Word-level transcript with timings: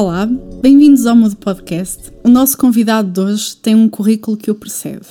Olá, 0.00 0.26
bem-vindos 0.62 1.06
ao 1.06 1.16
Mudo 1.16 1.34
Podcast. 1.34 2.12
O 2.22 2.28
nosso 2.28 2.56
convidado 2.56 3.10
de 3.10 3.18
hoje 3.18 3.56
tem 3.56 3.74
um 3.74 3.88
currículo 3.88 4.36
que 4.36 4.48
o 4.48 4.54
precede. 4.54 5.06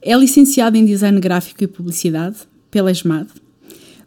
É 0.00 0.16
licenciado 0.16 0.78
em 0.78 0.86
Design 0.86 1.20
Gráfico 1.20 1.62
e 1.62 1.66
Publicidade 1.66 2.36
pela 2.70 2.90
ESMAD, 2.90 3.28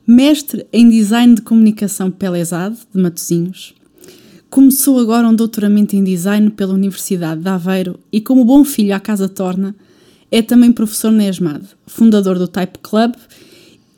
mestre 0.07 0.65
em 0.73 0.89
Design 0.89 1.35
de 1.35 1.43
Comunicação 1.43 2.09
pela 2.09 2.39
ESAD, 2.39 2.75
de 2.91 2.99
Matosinhos. 2.99 3.75
Começou 4.49 4.97
agora 4.97 5.27
um 5.27 5.35
doutoramento 5.35 5.95
em 5.95 6.03
Design 6.03 6.49
pela 6.49 6.73
Universidade 6.73 7.39
de 7.39 7.49
Aveiro 7.49 7.99
e, 8.11 8.19
como 8.19 8.43
bom 8.43 8.65
filho 8.65 8.95
à 8.95 8.99
casa 8.99 9.29
torna, 9.29 9.75
é 10.31 10.41
também 10.41 10.71
professor 10.71 11.11
na 11.11 11.29
ESMAD, 11.29 11.63
fundador 11.85 12.39
do 12.39 12.47
Type 12.47 12.79
Club 12.81 13.13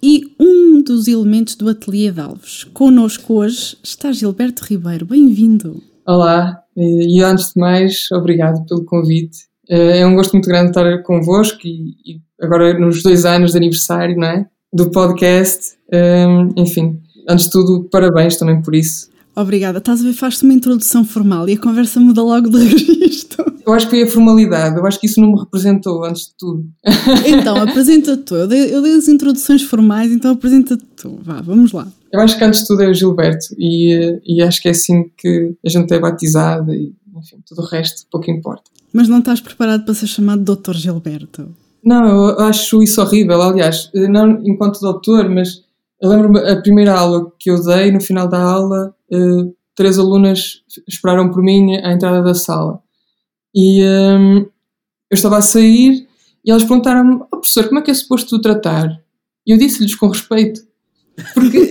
e 0.03 0.33
um 0.37 0.81
dos 0.81 1.07
elementos 1.07 1.55
do 1.55 1.69
Ateliê 1.69 2.11
de 2.11 2.19
Alves. 2.19 2.65
Connosco 2.73 3.35
hoje 3.35 3.77
está 3.81 4.11
Gilberto 4.11 4.65
Ribeiro. 4.65 5.05
Bem-vindo! 5.05 5.94
Olá, 6.07 6.61
e 6.77 7.19
antes 7.23 7.53
de 7.53 7.59
mais, 7.59 8.11
obrigado 8.11 8.63
pelo 8.67 8.85
convite. 8.85 9.39
Eh, 9.67 10.01
é 10.01 10.05
um 10.05 10.13
gosto 10.13 10.33
muito 10.33 10.47
grande 10.47 10.69
estar 10.69 11.01
convosco 11.01 11.61
e, 11.65 11.95
e 12.05 12.21
agora 12.39 12.77
nos 12.77 13.01
dois 13.01 13.25
anos 13.25 13.53
de 13.53 13.57
aniversário 13.57 14.15
não 14.15 14.27
é? 14.27 14.45
do 14.71 14.91
podcast. 14.91 15.75
Ehm, 15.91 16.49
enfim, 16.57 17.01
antes 17.27 17.45
de 17.45 17.51
tudo, 17.51 17.89
parabéns 17.89 18.37
também 18.37 18.61
por 18.61 18.75
isso. 18.75 19.09
Obrigada. 19.35 19.79
Estás 19.79 20.01
a 20.01 20.03
ver, 20.03 20.13
faz-te 20.13 20.43
uma 20.43 20.53
introdução 20.53 21.03
formal 21.03 21.49
e 21.49 21.53
a 21.53 21.59
conversa 21.59 21.99
muda 21.99 22.23
logo 22.23 22.49
de 22.49 22.57
registro. 22.63 23.45
Eu 23.65 23.73
acho 23.73 23.87
que 23.87 23.91
foi 23.91 24.03
a 24.03 24.07
formalidade, 24.07 24.77
eu 24.77 24.85
acho 24.85 24.99
que 24.99 25.07
isso 25.07 25.19
não 25.19 25.33
me 25.33 25.39
representou 25.39 26.05
antes 26.05 26.27
de 26.27 26.35
tudo. 26.37 26.65
Então, 27.25 27.57
apresenta-te 27.57 28.23
tu. 28.23 28.35
Eu 28.35 28.47
dei, 28.47 28.73
eu 28.73 28.81
dei 28.81 28.93
as 28.93 29.07
introduções 29.07 29.63
formais, 29.63 30.11
então 30.11 30.31
apresenta-te 30.31 30.85
tu. 30.95 31.19
Vá, 31.21 31.41
vamos 31.41 31.71
lá. 31.71 31.87
Eu 32.11 32.21
acho 32.21 32.37
que 32.37 32.43
antes 32.43 32.61
de 32.61 32.67
tudo 32.67 32.83
é 32.83 32.89
o 32.89 32.93
Gilberto 32.93 33.47
e, 33.57 34.19
e 34.25 34.41
acho 34.41 34.61
que 34.61 34.67
é 34.67 34.71
assim 34.71 35.09
que 35.17 35.53
a 35.65 35.69
gente 35.69 35.91
é 35.93 35.99
batizada 35.99 36.73
e, 36.73 36.93
enfim, 37.17 37.37
tudo 37.45 37.61
o 37.61 37.65
resto 37.65 38.05
pouco 38.09 38.29
importa. 38.31 38.63
Mas 38.93 39.09
não 39.09 39.19
estás 39.19 39.41
preparado 39.41 39.83
para 39.83 39.93
ser 39.93 40.07
chamado 40.07 40.41
Doutor 40.43 40.75
Gilberto? 40.75 41.49
Não, 41.83 42.29
eu 42.29 42.39
acho 42.39 42.81
isso 42.81 43.01
horrível. 43.01 43.41
Aliás, 43.41 43.91
não 43.93 44.41
enquanto 44.45 44.79
doutor, 44.79 45.29
mas 45.29 45.64
eu 46.01 46.09
lembro-me 46.09 46.39
a 46.39 46.61
primeira 46.61 46.93
aula 46.93 47.31
que 47.39 47.49
eu 47.49 47.63
dei, 47.63 47.91
no 47.91 48.01
final 48.01 48.27
da 48.27 48.41
aula, 48.41 48.95
uh, 49.11 49.55
três 49.75 49.97
alunas 49.97 50.63
esperaram 50.87 51.29
por 51.29 51.41
mim 51.41 51.75
à 51.77 51.93
entrada 51.93 52.21
da 52.21 52.33
sala. 52.33 52.81
E 53.53 53.83
um, 53.83 54.39
eu 54.39 54.49
estava 55.11 55.37
a 55.37 55.41
sair 55.41 56.07
e 56.43 56.51
elas 56.51 56.63
perguntaram-me: 56.63 57.21
oh, 57.31 57.37
professor, 57.37 57.67
como 57.67 57.79
é 57.79 57.81
que 57.81 57.91
é 57.91 57.93
suposto 57.93 58.41
tratar? 58.41 59.01
E 59.47 59.51
eu 59.51 59.57
disse-lhes 59.57 59.95
com 59.95 60.07
respeito. 60.07 60.61
Porque 61.33 61.69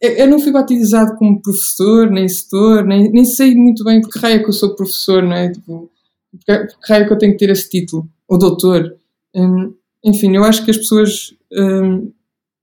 eu 0.00 0.28
não 0.28 0.40
fui 0.40 0.52
batizado 0.52 1.16
como 1.16 1.42
professor, 1.42 2.10
nem 2.10 2.28
setor, 2.28 2.84
nem, 2.84 3.10
nem 3.10 3.24
sei 3.24 3.54
muito 3.54 3.84
bem 3.84 4.00
porque 4.00 4.18
raio 4.18 4.36
é 4.36 4.38
que 4.38 4.48
eu 4.48 4.52
sou 4.52 4.74
professor, 4.74 5.22
não 5.22 5.34
é? 5.34 5.50
Tipo, 5.50 5.90
porque 6.30 6.74
raio 6.88 7.04
é 7.04 7.06
que 7.06 7.12
eu 7.12 7.18
tenho 7.18 7.32
que 7.32 7.38
ter 7.38 7.50
esse 7.50 7.68
título, 7.68 8.08
ou 8.28 8.38
doutor. 8.38 8.96
Um, 9.34 9.74
enfim, 10.04 10.34
eu 10.34 10.44
acho 10.44 10.64
que 10.64 10.70
as 10.70 10.76
pessoas 10.76 11.34
um, 11.54 12.12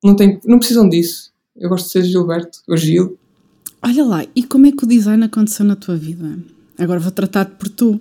não, 0.03 0.15
têm, 0.15 0.39
não 0.45 0.59
precisam 0.59 0.87
disso. 0.87 1.31
Eu 1.55 1.69
gosto 1.69 1.85
de 1.85 1.91
ser 1.91 2.03
Gilberto, 2.03 2.59
ou 2.67 2.77
Gil. 2.77 3.17
Olha 3.83 4.03
lá, 4.03 4.25
e 4.35 4.43
como 4.43 4.67
é 4.67 4.71
que 4.71 4.83
o 4.83 4.87
design 4.87 5.23
aconteceu 5.23 5.65
na 5.65 5.75
tua 5.75 5.95
vida? 5.95 6.37
Agora 6.77 6.99
vou 6.99 7.11
tratar-te 7.11 7.55
por 7.55 7.69
tu. 7.69 7.99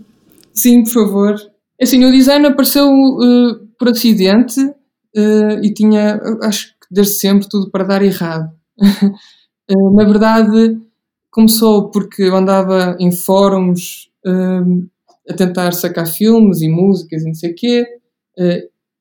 Sim, 0.52 0.82
por 0.84 0.92
favor. 0.92 1.36
Assim, 1.80 2.04
o 2.04 2.12
design 2.12 2.46
apareceu 2.46 2.86
uh, 2.88 3.66
por 3.78 3.88
acidente 3.88 4.60
uh, 4.60 5.62
e 5.62 5.72
tinha, 5.72 6.20
acho 6.42 6.68
que 6.68 6.86
desde 6.90 7.14
sempre, 7.14 7.48
tudo 7.48 7.70
para 7.70 7.84
dar 7.84 8.02
errado. 8.02 8.50
uh, 9.70 9.96
na 9.96 10.04
verdade, 10.04 10.78
começou 11.30 11.90
porque 11.90 12.22
eu 12.24 12.36
andava 12.36 12.96
em 12.98 13.10
fóruns 13.12 14.10
a 15.28 15.32
tentar 15.32 15.72
sacar 15.72 16.06
filmes 16.06 16.60
e 16.60 16.68
músicas 16.68 17.22
e 17.22 17.26
não 17.26 17.34
sei 17.34 17.52
o 17.52 17.54
quê, 17.54 17.86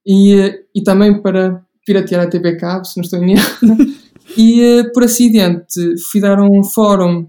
e, 0.06 0.64
e 0.74 0.82
também 0.82 1.22
para 1.22 1.62
piratear 1.90 2.22
a 2.22 2.30
TV 2.30 2.56
Cabo, 2.56 2.86
se 2.86 2.98
não 2.98 3.04
estou 3.04 3.24
em 3.24 3.32
erro. 3.32 3.46
e 4.38 4.84
por 4.94 5.04
acidente 5.04 5.96
fui 6.12 6.22
dar 6.22 6.40
um 6.40 6.64
fórum 6.64 7.26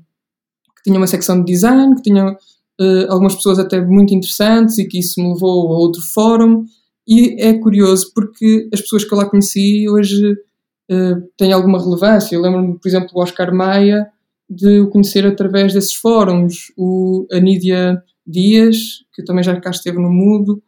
que 0.76 0.82
tinha 0.84 0.98
uma 0.98 1.06
secção 1.06 1.42
de 1.42 1.50
design, 1.50 1.96
que 1.96 2.02
tinha 2.02 2.30
uh, 2.30 3.06
algumas 3.08 3.34
pessoas 3.34 3.58
até 3.58 3.80
muito 3.80 4.14
interessantes 4.14 4.76
e 4.76 4.86
que 4.86 4.98
isso 4.98 5.18
me 5.18 5.32
levou 5.32 5.72
a 5.72 5.78
outro 5.78 6.02
fórum. 6.12 6.66
E 7.08 7.42
é 7.42 7.54
curioso 7.54 8.12
porque 8.14 8.68
as 8.70 8.82
pessoas 8.82 9.02
que 9.02 9.14
eu 9.14 9.16
lá 9.16 9.24
conheci 9.24 9.88
hoje 9.88 10.30
uh, 10.30 11.22
têm 11.38 11.54
alguma 11.54 11.82
relevância. 11.82 12.36
Eu 12.36 12.42
lembro-me, 12.42 12.78
por 12.78 12.86
exemplo, 12.86 13.08
do 13.08 13.18
Oscar 13.18 13.54
Maia, 13.54 14.08
de 14.48 14.80
o 14.80 14.90
conhecer 14.90 15.26
através 15.26 15.72
desses 15.72 15.94
fóruns. 15.94 16.70
O, 16.76 17.26
a 17.32 17.40
Nídia 17.40 18.02
Dias, 18.26 18.76
que 19.14 19.24
também 19.24 19.42
já 19.42 19.58
cá 19.58 19.70
esteve 19.70 19.98
no 19.98 20.10
Mudo, 20.10 20.62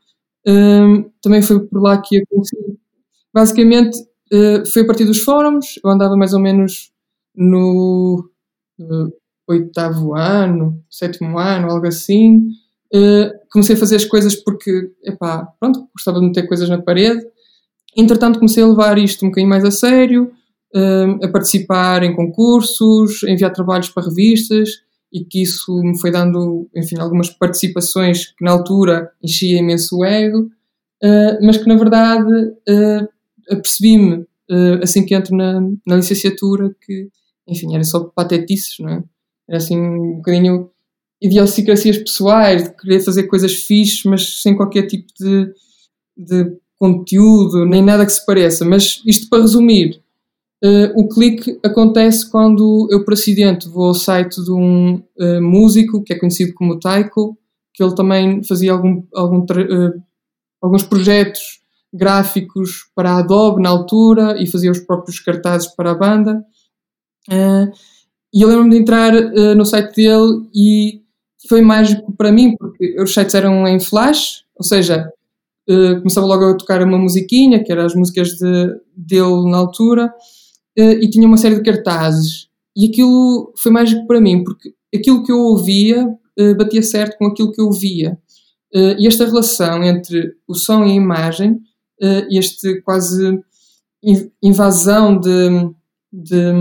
uh, 0.49 1.11
também 1.21 1.43
foi 1.43 1.61
por 1.61 1.83
lá 1.83 2.01
que 2.01 2.17
a 2.17 2.23
conheci. 2.27 2.82
Basicamente, 3.33 3.99
uh, 4.33 4.67
foi 4.73 4.83
a 4.83 4.87
partir 4.87 5.05
dos 5.05 5.23
fóruns, 5.23 5.79
eu 5.83 5.91
andava 5.91 6.17
mais 6.17 6.33
ou 6.35 6.41
menos 6.41 6.93
no 7.35 8.29
oitavo 9.49 10.15
ano, 10.15 10.83
sétimo 10.91 11.39
ano, 11.39 11.71
algo 11.71 11.87
assim. 11.87 12.49
Uh, 12.95 13.33
comecei 13.51 13.75
a 13.75 13.79
fazer 13.79 13.97
as 13.97 14.05
coisas 14.05 14.35
porque, 14.35 14.91
epá, 15.03 15.47
pronto, 15.59 15.89
gostava 15.95 16.21
de 16.21 16.27
meter 16.27 16.47
coisas 16.47 16.69
na 16.69 16.81
parede. 16.81 17.25
Entretanto, 17.97 18.39
comecei 18.39 18.63
a 18.63 18.67
levar 18.67 18.99
isto 18.99 19.25
um 19.25 19.29
bocadinho 19.29 19.51
mais 19.51 19.65
a 19.65 19.71
sério, 19.71 20.31
uh, 20.75 21.25
a 21.25 21.29
participar 21.29 22.03
em 22.03 22.15
concursos, 22.15 23.25
a 23.25 23.31
enviar 23.31 23.53
trabalhos 23.53 23.89
para 23.89 24.05
revistas 24.05 24.69
e 25.13 25.25
que 25.25 25.43
isso 25.43 25.75
me 25.83 25.99
foi 26.01 26.11
dando, 26.11 26.69
enfim, 26.75 26.99
algumas 26.99 27.29
participações 27.29 28.27
que 28.27 28.45
na 28.45 28.53
altura 28.53 29.11
enchia 29.23 29.59
imenso 29.59 29.99
o 29.99 30.05
ego, 30.05 30.49
mas 31.43 31.59
que 31.59 31.69
na 31.69 31.77
verdade 31.77 32.33
percebi-me, 33.49 34.27
assim 34.83 35.05
que 35.05 35.15
entro 35.15 35.37
na, 35.37 35.61
na 35.87 35.97
licenciatura, 35.97 36.75
que, 36.85 37.09
enfim, 37.49 37.75
era 37.75 37.85
só 37.85 38.01
patetices, 38.01 38.77
não 38.81 38.89
é? 38.89 39.05
Era 39.49 39.59
assim 39.59 39.79
um 39.79 40.17
bocadinho 40.17 40.71
idiosincrasias 41.23 41.99
pessoais, 41.99 42.65
de 42.65 42.77
querer 42.77 43.01
fazer 43.01 43.25
coisas 43.25 43.55
fixes, 43.55 44.03
mas 44.05 44.43
sem 44.43 44.57
qualquer 44.57 44.87
tipo 44.87 45.07
de, 45.19 45.53
de 46.17 46.57
conteúdo, 46.77 47.65
nem 47.65 47.81
nada 47.81 48.05
que 48.05 48.13
se 48.13 48.27
pareça. 48.27 48.65
Mas 48.65 49.01
isto 49.07 49.29
para 49.29 49.43
resumir, 49.43 50.03
uh, 50.65 51.01
o 51.01 51.09
clique 51.09 51.59
acontece 51.65 52.29
quando 52.29 52.89
eu, 52.91 53.05
por 53.05 53.15
acidente, 53.15 53.69
vou 53.69 53.87
ao 53.87 53.95
site 53.95 54.43
de 54.43 54.51
um 54.51 54.97
uh, 54.97 55.41
músico 55.41 56.03
que 56.03 56.13
é 56.13 56.19
conhecido 56.19 56.53
como 56.55 56.81
Taiko, 56.81 57.39
que 57.73 57.83
ele 57.83 57.95
também 57.95 58.43
fazia 58.43 58.73
algum, 58.73 59.05
algum 59.15 59.39
uh, 59.39 60.03
alguns 60.61 60.83
projetos 60.83 61.62
gráficos 61.93 62.87
para 62.95 63.11
a 63.11 63.19
Adobe 63.19 63.63
na 63.63 63.69
altura 63.69 64.41
e 64.43 64.47
fazia 64.47 64.71
os 64.71 64.81
próprios 64.81 65.21
cartazes 65.21 65.69
para 65.69 65.91
a 65.91 65.95
banda. 65.95 66.45
Uh, 67.31 67.71
e 68.35 68.41
eu 68.41 68.49
lembro-me 68.49 68.71
de 68.71 68.79
entrar 68.79 69.15
uh, 69.15 69.55
no 69.55 69.65
site 69.65 69.95
dele 69.95 70.49
e 70.55 71.03
foi 71.49 71.61
mágico 71.61 72.13
para 72.17 72.33
mim, 72.33 72.57
porque 72.57 73.01
os 73.01 73.13
sites 73.13 73.35
eram 73.35 73.67
em 73.69 73.79
flash, 73.79 74.45
ou 74.57 74.65
seja, 74.65 75.13
uh, 75.69 75.99
começava 75.99 76.27
logo 76.27 76.45
a 76.45 76.57
tocar 76.57 76.83
uma 76.83 76.99
musiquinha, 76.99 77.63
que 77.63 77.71
eram 77.71 77.85
as 77.85 77.95
músicas 77.95 78.31
de, 78.31 78.81
dele 78.97 79.51
na 79.51 79.59
altura, 79.59 80.13
e 80.75 81.07
tinha 81.11 81.29
uma 81.29 81.37
série 81.37 81.57
de 81.57 81.63
cartazes. 81.63 82.49
E 82.75 82.87
aquilo 82.87 83.53
foi 83.59 83.71
mágico 83.71 84.07
para 84.07 84.23
mim, 84.23 84.43
porque 84.43 84.73
aquilo 84.95 85.23
que 85.23 85.31
eu 85.31 85.39
ouvia 85.39 86.09
batia 86.57 86.83
certo 86.83 87.19
com 87.19 87.27
aquilo 87.27 87.53
que 87.53 87.61
eu 87.61 87.71
via. 87.71 88.19
e 88.75 89.07
esta 89.07 89.27
relação 89.27 89.85
entre 89.85 90.35
o 90.49 90.55
som 90.55 90.83
e 90.87 90.93
a 90.93 90.95
imagem, 90.95 91.61
este 92.31 92.81
quase 92.83 93.43
invasão 94.43 95.19
de, 95.19 95.71
de 96.13 96.53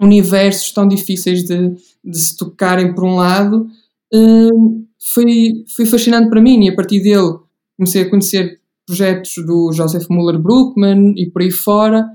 universos 0.00 0.70
tão 0.72 0.86
difíceis 0.86 1.44
de, 1.44 1.74
de 2.04 2.18
se 2.18 2.36
tocarem 2.36 2.94
por 2.94 3.04
um 3.04 3.16
lado, 3.16 3.66
uh, 4.12 4.86
foi, 5.14 5.64
foi 5.74 5.86
fascinante 5.86 6.28
para 6.28 6.40
mim 6.40 6.64
e 6.64 6.68
a 6.68 6.74
partir 6.74 7.00
dele 7.00 7.38
comecei 7.76 8.02
a 8.02 8.10
conhecer 8.10 8.60
projetos 8.86 9.34
do 9.44 9.72
Joseph 9.72 10.08
Muller 10.08 10.38
Bruckmann 10.38 11.14
e 11.16 11.26
por 11.30 11.42
aí 11.42 11.50
fora 11.50 12.06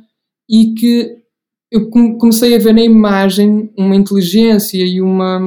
e 0.49 0.73
que 0.73 1.17
eu 1.71 1.89
comecei 1.89 2.55
a 2.55 2.59
ver 2.59 2.73
na 2.73 2.81
imagem 2.81 3.71
uma 3.77 3.95
inteligência 3.95 4.83
e 4.83 5.01
uma 5.01 5.39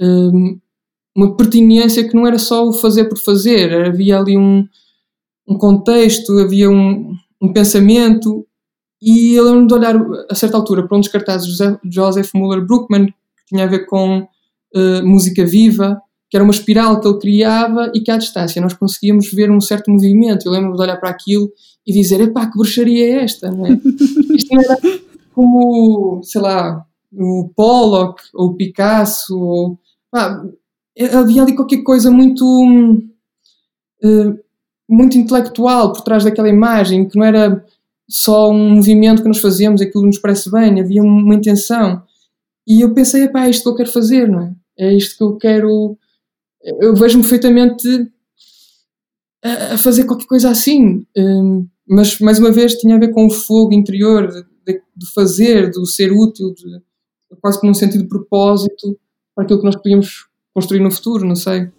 um, 0.00 0.60
uma 1.14 1.36
pertinência 1.36 2.06
que 2.06 2.14
não 2.14 2.26
era 2.26 2.38
só 2.38 2.66
o 2.68 2.72
fazer 2.72 3.04
por 3.04 3.18
fazer, 3.18 3.72
havia 3.72 4.18
ali 4.18 4.36
um, 4.36 4.66
um 5.46 5.56
contexto, 5.56 6.38
havia 6.38 6.70
um, 6.70 7.14
um 7.40 7.52
pensamento 7.52 8.46
e 9.00 9.34
eu 9.34 9.44
lembro-me 9.44 9.66
de 9.68 9.74
olhar 9.74 9.96
a 10.30 10.34
certa 10.34 10.56
altura 10.56 10.86
para 10.86 10.96
um 10.96 11.00
dos 11.00 11.08
cartazes 11.08 11.56
de 11.56 11.78
Joseph 11.84 12.30
Muller 12.34 12.64
Bruckmann, 12.64 13.06
que 13.06 13.46
tinha 13.48 13.64
a 13.64 13.68
ver 13.68 13.86
com 13.86 14.20
uh, 14.20 15.06
música 15.06 15.44
viva, 15.44 16.00
que 16.28 16.36
era 16.36 16.42
uma 16.42 16.52
espiral 16.52 17.00
que 17.00 17.06
ele 17.06 17.18
criava 17.18 17.92
e 17.94 18.00
que 18.00 18.10
à 18.10 18.16
distância 18.16 18.60
nós 18.60 18.74
conseguíamos 18.74 19.30
ver 19.30 19.50
um 19.50 19.60
certo 19.60 19.90
movimento. 19.90 20.46
Eu 20.46 20.52
lembro-me 20.52 20.76
de 20.76 20.82
olhar 20.82 20.96
para 20.96 21.10
aquilo 21.10 21.50
e 21.86 21.92
dizer: 21.92 22.20
epá, 22.20 22.46
que 22.46 22.58
bruxaria 22.58 23.04
é 23.04 23.24
esta? 23.24 23.50
Não 23.50 23.66
é? 23.66 23.78
Isto 24.34 24.54
não 24.54 24.62
era 24.62 24.76
como, 25.32 26.20
sei 26.24 26.40
lá, 26.40 26.84
o 27.12 27.50
Pollock 27.54 28.22
ou 28.34 28.48
o 28.48 28.54
Picasso, 28.56 29.38
ou, 29.38 29.78
pá, 30.10 30.42
havia 31.12 31.42
ali 31.42 31.54
qualquer 31.54 31.82
coisa 31.82 32.10
muito, 32.10 32.44
uh, 34.02 34.38
muito 34.88 35.18
intelectual 35.18 35.92
por 35.92 36.02
trás 36.02 36.24
daquela 36.24 36.48
imagem, 36.48 37.08
que 37.08 37.16
não 37.16 37.24
era 37.24 37.64
só 38.08 38.50
um 38.50 38.76
movimento 38.76 39.22
que 39.22 39.28
nós 39.28 39.40
fazemos, 39.40 39.80
aquilo 39.80 40.06
nos 40.06 40.18
parece 40.18 40.50
bem, 40.50 40.80
havia 40.80 41.02
uma 41.02 41.34
intenção. 41.34 42.02
E 42.66 42.80
eu 42.80 42.94
pensei, 42.94 43.24
é 43.24 43.50
isto 43.50 43.62
que 43.62 43.68
eu 43.68 43.74
quero 43.74 43.90
fazer, 43.90 44.28
não 44.28 44.42
é? 44.42 44.54
É 44.78 44.94
isto 44.94 45.16
que 45.16 45.22
eu 45.24 45.36
quero. 45.36 45.96
Eu 46.80 46.94
vejo-me 46.94 47.22
perfeitamente 47.22 48.10
a, 49.42 49.78
fazer 49.78 50.04
qualquer 50.04 50.26
coisa 50.26 50.50
assim. 50.50 51.06
Um, 51.16 51.66
mas, 51.88 52.18
mais 52.18 52.38
uma 52.38 52.50
vez, 52.50 52.74
tinha 52.74 52.96
a 52.96 52.98
ver 52.98 53.12
com 53.12 53.26
o 53.26 53.30
fogo 53.30 53.72
interior 53.72 54.28
de, 54.28 54.42
de, 54.66 54.82
de 54.96 55.12
fazer, 55.14 55.70
do 55.70 55.86
ser 55.86 56.10
útil, 56.12 56.52
de, 56.54 56.82
quase 57.40 57.60
que 57.60 57.66
num 57.66 57.74
sentido 57.74 58.02
de 58.02 58.08
propósito 58.08 58.98
para 59.34 59.44
aquilo 59.44 59.60
que 59.60 59.66
nós 59.66 59.76
podíamos 59.76 60.26
construir 60.52 60.80
no 60.80 60.90
futuro, 60.90 61.26
não 61.26 61.36
sei. 61.36 61.70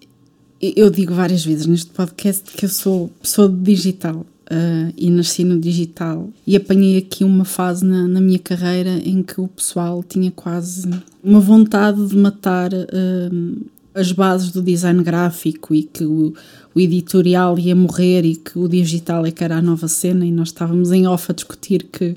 Eu 0.60 0.90
digo 0.90 1.14
várias 1.14 1.46
vezes 1.46 1.68
neste 1.68 1.92
podcast 1.92 2.52
que 2.52 2.66
eu 2.66 2.70
sou 2.70 3.12
pessoa 3.22 3.48
digital 3.48 4.26
uh, 4.52 4.94
e 4.98 5.10
nasci 5.12 5.44
no 5.44 5.60
digital 5.60 6.30
e 6.48 6.56
apanhei 6.56 6.98
aqui 6.98 7.24
uma 7.24 7.46
fase 7.46 7.86
na, 7.86 8.08
na, 8.08 8.20
minha 8.20 8.40
carreira 8.40 8.98
em 9.06 9.22
que 9.22 9.40
o 9.40 9.48
pessoal 9.48 10.04
tinha 10.04 10.32
quase 10.32 10.90
uma 11.24 11.40
vontade 11.40 12.08
de 12.08 12.16
matar 12.16 12.74
uh, 12.74 13.66
as 13.94 14.12
bases 14.12 14.52
do 14.52 14.64
design 14.64 15.04
gráfico 15.04 15.76
e 15.76 15.84
que 15.84 16.04
o, 16.04 16.34
o, 16.74 16.80
editorial 16.80 17.60
ia 17.60 17.76
morrer 17.76 18.26
e 18.26 18.36
que 18.36 18.58
o 18.58 18.68
digital 18.68 19.28
é 19.28 19.32
que 19.32 19.44
era 19.44 19.58
a 19.58 19.62
nova 19.62 19.88
cena 19.88 20.26
e 20.26 20.32
nós 20.32 20.48
estávamos 20.48 20.92
em 20.92 21.06
off 21.06 21.32
a 21.32 21.36
discutir 21.36 21.84
que 21.84 22.16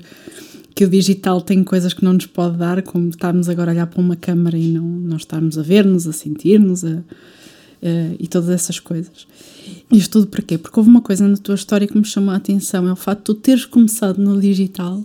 que 0.73 0.85
o 0.85 0.89
digital 0.89 1.41
tem 1.41 1.63
coisas 1.65 1.93
que 1.93 2.03
não 2.03 2.13
nos 2.13 2.25
pode 2.25 2.57
dar, 2.57 2.81
como 2.81 3.09
estarmos 3.09 3.49
agora 3.49 3.71
a 3.71 3.73
olhar 3.73 3.87
para 3.87 3.99
uma 3.99 4.15
câmara 4.15 4.57
e 4.57 4.67
não, 4.69 4.83
não 4.83 5.17
estarmos 5.17 5.57
a 5.57 5.61
ver-nos, 5.61 6.07
a 6.07 6.13
sentir-nos, 6.13 6.85
a, 6.85 7.03
uh, 7.81 8.15
e 8.19 8.27
todas 8.27 8.49
essas 8.49 8.79
coisas. 8.79 9.27
Isto 9.91 10.19
tudo 10.19 10.27
para 10.27 10.41
quê? 10.41 10.57
Porque 10.57 10.79
houve 10.79 10.89
uma 10.89 11.01
coisa 11.01 11.27
na 11.27 11.37
tua 11.37 11.55
história 11.55 11.87
que 11.87 11.97
me 11.97 12.05
chamou 12.05 12.33
a 12.33 12.37
atenção: 12.37 12.87
é 12.87 12.93
o 12.93 12.95
facto 12.95 13.19
de 13.19 13.25
tu 13.25 13.33
teres 13.35 13.65
começado 13.65 14.17
no 14.17 14.39
digital 14.39 15.03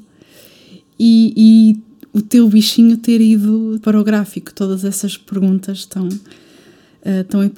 e, 0.99 1.33
e 1.37 1.81
o 2.17 2.23
teu 2.23 2.49
bichinho 2.49 2.97
ter 2.97 3.21
ido 3.21 3.81
para 3.83 4.01
o 4.01 4.05
gráfico. 4.05 4.55
Todas 4.55 4.85
essas 4.85 5.17
perguntas 5.17 5.79
estão, 5.79 6.09
uh, 6.09 7.21
estão 7.21 7.41
aí. 7.41 7.51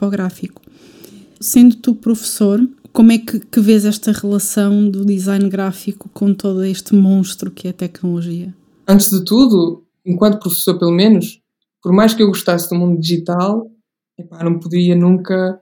Sendo 1.41 1.76
tu 1.76 1.94
professor, 1.94 2.67
como 2.93 3.12
é 3.12 3.19
que, 3.19 3.38
que 3.38 3.61
vês 3.61 3.85
esta 3.85 4.11
relação 4.11 4.91
do 4.91 5.05
design 5.05 5.49
gráfico 5.49 6.11
com 6.12 6.35
todo 6.35 6.65
este 6.65 6.94
monstro 6.94 7.50
que 7.50 7.69
é 7.69 7.70
a 7.70 7.75
tecnologia? 7.75 8.53
Antes 8.88 9.11
de 9.11 9.25
tudo, 9.25 9.85
enquanto 10.05 10.41
professor, 10.41 10.79
pelo 10.79 10.91
menos, 10.91 11.41
por 11.81 11.93
mais 11.93 12.15
que 12.15 12.23
eu 12.23 12.26
gostasse 12.26 12.69
do 12.69 12.75
mundo 12.75 13.00
digital, 13.00 13.70
epá, 14.19 14.43
não 14.43 14.59
podia 14.59 14.97
nunca, 14.97 15.61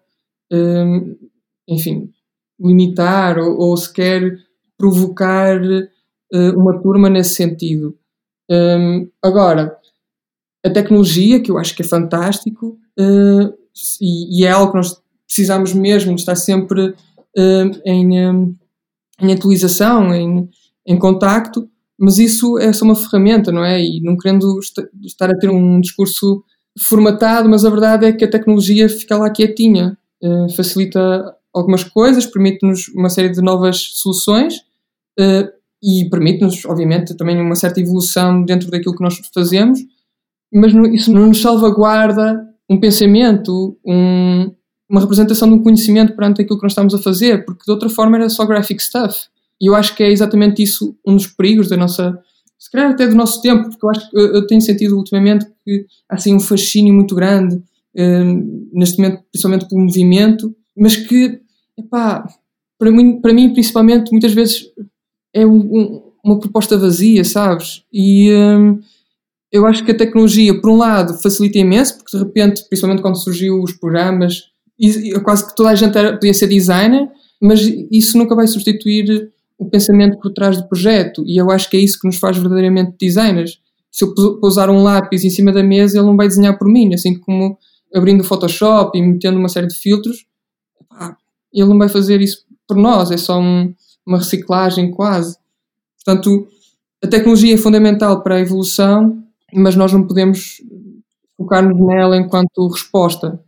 hum, 0.52 1.16
enfim, 1.68 2.10
limitar 2.58 3.38
ou, 3.38 3.58
ou 3.58 3.76
sequer 3.76 4.38
provocar 4.78 5.60
uh, 5.60 6.58
uma 6.58 6.80
turma 6.80 7.08
nesse 7.08 7.34
sentido. 7.34 7.96
Um, 8.50 9.08
agora, 9.22 9.76
a 10.64 10.70
tecnologia, 10.70 11.40
que 11.40 11.50
eu 11.50 11.58
acho 11.58 11.74
que 11.74 11.82
é 11.82 11.86
fantástico, 11.86 12.78
uh, 12.98 13.54
e, 14.00 14.40
e, 14.40 14.44
é 14.44 14.50
algo 14.50 14.72
que 14.72 14.78
nós 14.78 15.00
precisamos 15.26 15.72
mesmo 15.72 16.14
estar 16.14 16.36
sempre 16.36 16.88
uh, 16.90 17.80
em, 17.84 18.28
um, 18.28 18.54
em 19.20 19.32
atualização, 19.32 20.14
em, 20.14 20.48
em 20.86 20.98
contacto, 20.98 21.68
mas 21.98 22.18
isso 22.18 22.58
é 22.58 22.72
só 22.72 22.84
uma 22.84 22.94
ferramenta, 22.94 23.50
não 23.50 23.64
é? 23.64 23.82
E 23.82 24.00
não 24.02 24.16
querendo 24.16 24.60
estar 25.02 25.30
a 25.30 25.38
ter 25.38 25.48
um 25.48 25.80
discurso 25.80 26.44
formatado, 26.78 27.48
mas 27.48 27.64
a 27.64 27.70
verdade 27.70 28.06
é 28.06 28.12
que 28.12 28.24
a 28.24 28.30
tecnologia 28.30 28.88
fica 28.88 29.16
lá 29.16 29.30
quietinha, 29.30 29.96
uh, 30.22 30.48
facilita 30.54 31.34
algumas 31.52 31.82
coisas, 31.84 32.26
permite-nos 32.26 32.88
uma 32.88 33.08
série 33.08 33.30
de 33.30 33.40
novas 33.40 33.78
soluções 33.94 34.56
uh, 35.18 35.48
e 35.82 36.08
permite-nos, 36.10 36.64
obviamente, 36.66 37.16
também 37.16 37.40
uma 37.40 37.54
certa 37.54 37.80
evolução 37.80 38.42
dentro 38.44 38.70
daquilo 38.70 38.94
que 38.94 39.02
nós 39.02 39.18
fazemos, 39.32 39.80
mas 40.52 40.72
isso 40.92 41.12
não 41.12 41.28
nos 41.28 41.40
salvaguarda 41.40 42.46
um 42.68 42.78
pensamento, 42.78 43.78
um, 43.84 44.52
uma 44.88 45.00
representação 45.00 45.48
de 45.48 45.54
um 45.54 45.62
conhecimento 45.62 46.14
perante 46.14 46.42
aquilo 46.42 46.58
que 46.58 46.64
nós 46.64 46.72
estamos 46.72 46.94
a 46.94 46.98
fazer, 46.98 47.44
porque 47.44 47.64
de 47.64 47.70
outra 47.70 47.88
forma 47.88 48.16
era 48.16 48.28
só 48.28 48.44
graphic 48.44 48.82
stuff. 48.82 49.16
E 49.60 49.68
eu 49.68 49.74
acho 49.74 49.94
que 49.94 50.02
é 50.02 50.10
exatamente 50.10 50.62
isso 50.62 50.96
um 51.06 51.16
dos 51.16 51.26
perigos 51.26 51.68
da 51.68 51.76
nossa 51.76 52.18
se 52.58 52.70
calhar 52.70 52.90
até 52.90 53.06
do 53.06 53.14
nosso 53.14 53.40
tempo, 53.42 53.68
porque 53.68 53.84
eu 53.84 53.90
acho 53.90 54.10
que 54.10 54.16
eu 54.16 54.46
tenho 54.46 54.60
sentido 54.60 54.96
ultimamente 54.96 55.46
que 55.64 55.86
há 56.08 56.14
assim 56.14 56.34
um 56.34 56.40
fascínio 56.40 56.94
muito 56.94 57.14
grande, 57.14 57.62
um, 57.96 58.68
neste 58.72 58.98
momento, 58.98 59.22
principalmente 59.30 59.68
pelo 59.68 59.82
movimento, 59.82 60.54
mas 60.76 60.96
que, 60.96 61.40
epá, 61.78 62.26
para 62.78 62.90
mim, 62.90 63.20
para 63.20 63.32
mim 63.32 63.52
principalmente, 63.52 64.10
muitas 64.10 64.32
vezes 64.32 64.64
é 65.34 65.46
um, 65.46 65.58
um, 65.58 66.02
uma 66.24 66.38
proposta 66.38 66.76
vazia, 66.76 67.24
sabes? 67.24 67.82
E 67.92 68.32
um, 68.32 68.80
eu 69.52 69.66
acho 69.66 69.84
que 69.84 69.92
a 69.92 69.96
tecnologia, 69.96 70.58
por 70.60 70.70
um 70.70 70.76
lado, 70.76 71.14
facilita 71.22 71.58
imenso, 71.58 71.96
porque 71.98 72.16
de 72.16 72.22
repente, 72.22 72.68
principalmente 72.68 73.02
quando 73.02 73.16
surgiu 73.16 73.62
os 73.62 73.72
programas, 73.72 74.44
e, 74.78 75.18
quase 75.20 75.46
que 75.46 75.56
toda 75.56 75.70
a 75.70 75.74
gente 75.74 75.96
era, 75.96 76.12
podia 76.12 76.34
ser 76.34 76.46
designer, 76.48 77.08
mas 77.40 77.60
isso 77.90 78.18
nunca 78.18 78.34
vai 78.34 78.46
substituir 78.46 79.30
o 79.58 79.68
pensamento 79.68 80.18
por 80.18 80.32
trás 80.32 80.56
do 80.56 80.68
projeto 80.68 81.24
e 81.26 81.40
eu 81.40 81.50
acho 81.50 81.68
que 81.70 81.76
é 81.76 81.80
isso 81.80 81.98
que 81.98 82.06
nos 82.06 82.18
faz 82.18 82.36
verdadeiramente 82.36 82.96
designers. 83.00 83.58
Se 83.90 84.04
eu 84.04 84.14
pousar 84.40 84.68
um 84.68 84.82
lápis 84.82 85.24
em 85.24 85.30
cima 85.30 85.52
da 85.52 85.62
mesa, 85.62 85.98
ele 85.98 86.06
não 86.06 86.16
vai 86.16 86.28
desenhar 86.28 86.58
por 86.58 86.68
mim, 86.68 86.92
assim 86.92 87.18
como 87.18 87.56
abrindo 87.94 88.20
o 88.20 88.24
Photoshop 88.24 88.96
e 88.98 89.02
metendo 89.02 89.38
uma 89.38 89.48
série 89.48 89.68
de 89.68 89.74
filtros, 89.74 90.26
ele 91.52 91.68
não 91.68 91.78
vai 91.78 91.88
fazer 91.88 92.20
isso 92.20 92.44
por 92.68 92.76
nós, 92.76 93.10
é 93.10 93.16
só 93.16 93.40
um, 93.40 93.74
uma 94.06 94.18
reciclagem 94.18 94.90
quase. 94.90 95.38
Portanto, 96.04 96.46
a 97.02 97.06
tecnologia 97.06 97.54
é 97.54 97.58
fundamental 97.58 98.22
para 98.22 98.36
a 98.36 98.40
evolução, 98.40 99.22
mas 99.54 99.76
nós 99.76 99.92
não 99.92 100.06
podemos 100.06 100.60
focar-nos 101.36 101.78
nela 101.78 102.16
enquanto 102.16 102.68
resposta. 102.68 103.40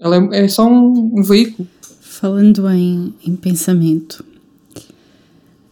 Ela 0.00 0.16
é, 0.32 0.44
é 0.44 0.48
só 0.48 0.66
um, 0.66 1.18
um 1.18 1.22
veículo. 1.22 1.68
Falando 2.00 2.68
em, 2.70 3.14
em 3.24 3.36
pensamento, 3.36 4.24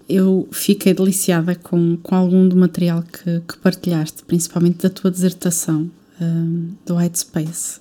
eu 0.09 0.49
fiquei 0.53 0.95
deliciada 0.95 1.55
com, 1.55 1.97
com 2.03 2.15
algum 2.15 2.49
do 2.49 2.57
material 2.57 3.03
que, 3.03 3.41
que 3.41 3.59
partilhaste, 3.59 4.23
principalmente 4.25 4.83
da 4.83 4.91
tua 4.91 5.11
dissertação 5.11 5.91
um, 6.21 6.71
do 6.85 6.97
White 6.97 7.19
Space, 7.19 7.81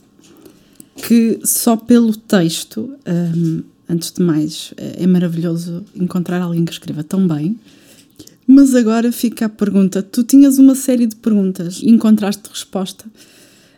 que 0.95 1.39
só 1.43 1.75
pelo 1.75 2.15
texto, 2.15 2.91
um, 3.07 3.63
antes 3.87 4.11
de 4.11 4.23
mais, 4.23 4.73
é 4.77 5.05
maravilhoso 5.05 5.85
encontrar 5.95 6.41
alguém 6.41 6.65
que 6.65 6.71
escreva 6.71 7.03
tão 7.03 7.27
bem. 7.27 7.57
Mas 8.47 8.75
agora 8.75 9.11
fica 9.11 9.45
a 9.45 9.49
pergunta: 9.49 10.01
tu 10.03 10.23
tinhas 10.23 10.57
uma 10.57 10.75
série 10.75 11.05
de 11.05 11.15
perguntas 11.15 11.79
e 11.81 11.89
encontraste 11.89 12.49
resposta. 12.49 13.05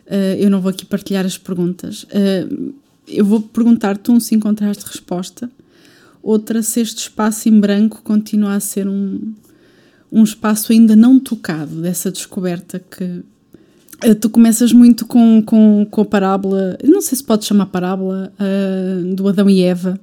Uh, 0.06 0.36
eu 0.38 0.50
não 0.50 0.60
vou 0.60 0.70
aqui 0.70 0.86
partilhar 0.86 1.24
as 1.26 1.36
perguntas. 1.36 2.04
Uh, 2.04 2.74
eu 3.06 3.24
vou 3.24 3.40
perguntar-te 3.40 4.10
um 4.10 4.20
se 4.20 4.34
encontraste 4.34 4.84
resposta 4.84 5.50
outra 6.22 6.62
se 6.62 6.80
este 6.80 6.98
espaço 6.98 7.48
em 7.48 7.58
branco 7.58 8.02
continua 8.02 8.54
a 8.54 8.60
ser 8.60 8.88
um, 8.88 9.32
um 10.10 10.22
espaço 10.22 10.72
ainda 10.72 10.96
não 10.96 11.18
tocado 11.18 11.80
dessa 11.80 12.10
descoberta 12.10 12.78
que 12.78 13.04
uh, 13.04 14.14
tu 14.20 14.30
começas 14.30 14.72
muito 14.72 15.06
com, 15.06 15.42
com, 15.42 15.86
com 15.90 16.00
a 16.00 16.04
parábola, 16.04 16.78
não 16.82 17.00
sei 17.00 17.16
se 17.16 17.24
pode 17.24 17.44
chamar 17.44 17.66
parábola, 17.66 18.32
uh, 18.38 19.14
do 19.14 19.28
Adão 19.28 19.48
e 19.48 19.62
Eva, 19.62 19.98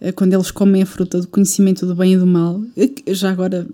uh, 0.00 0.12
quando 0.14 0.34
eles 0.34 0.50
comem 0.50 0.82
a 0.82 0.86
fruta 0.86 1.20
do 1.20 1.28
conhecimento 1.28 1.86
do 1.86 1.94
bem 1.94 2.14
e 2.14 2.18
do 2.18 2.26
mal. 2.26 2.62
Já 3.08 3.30
agora, 3.30 3.66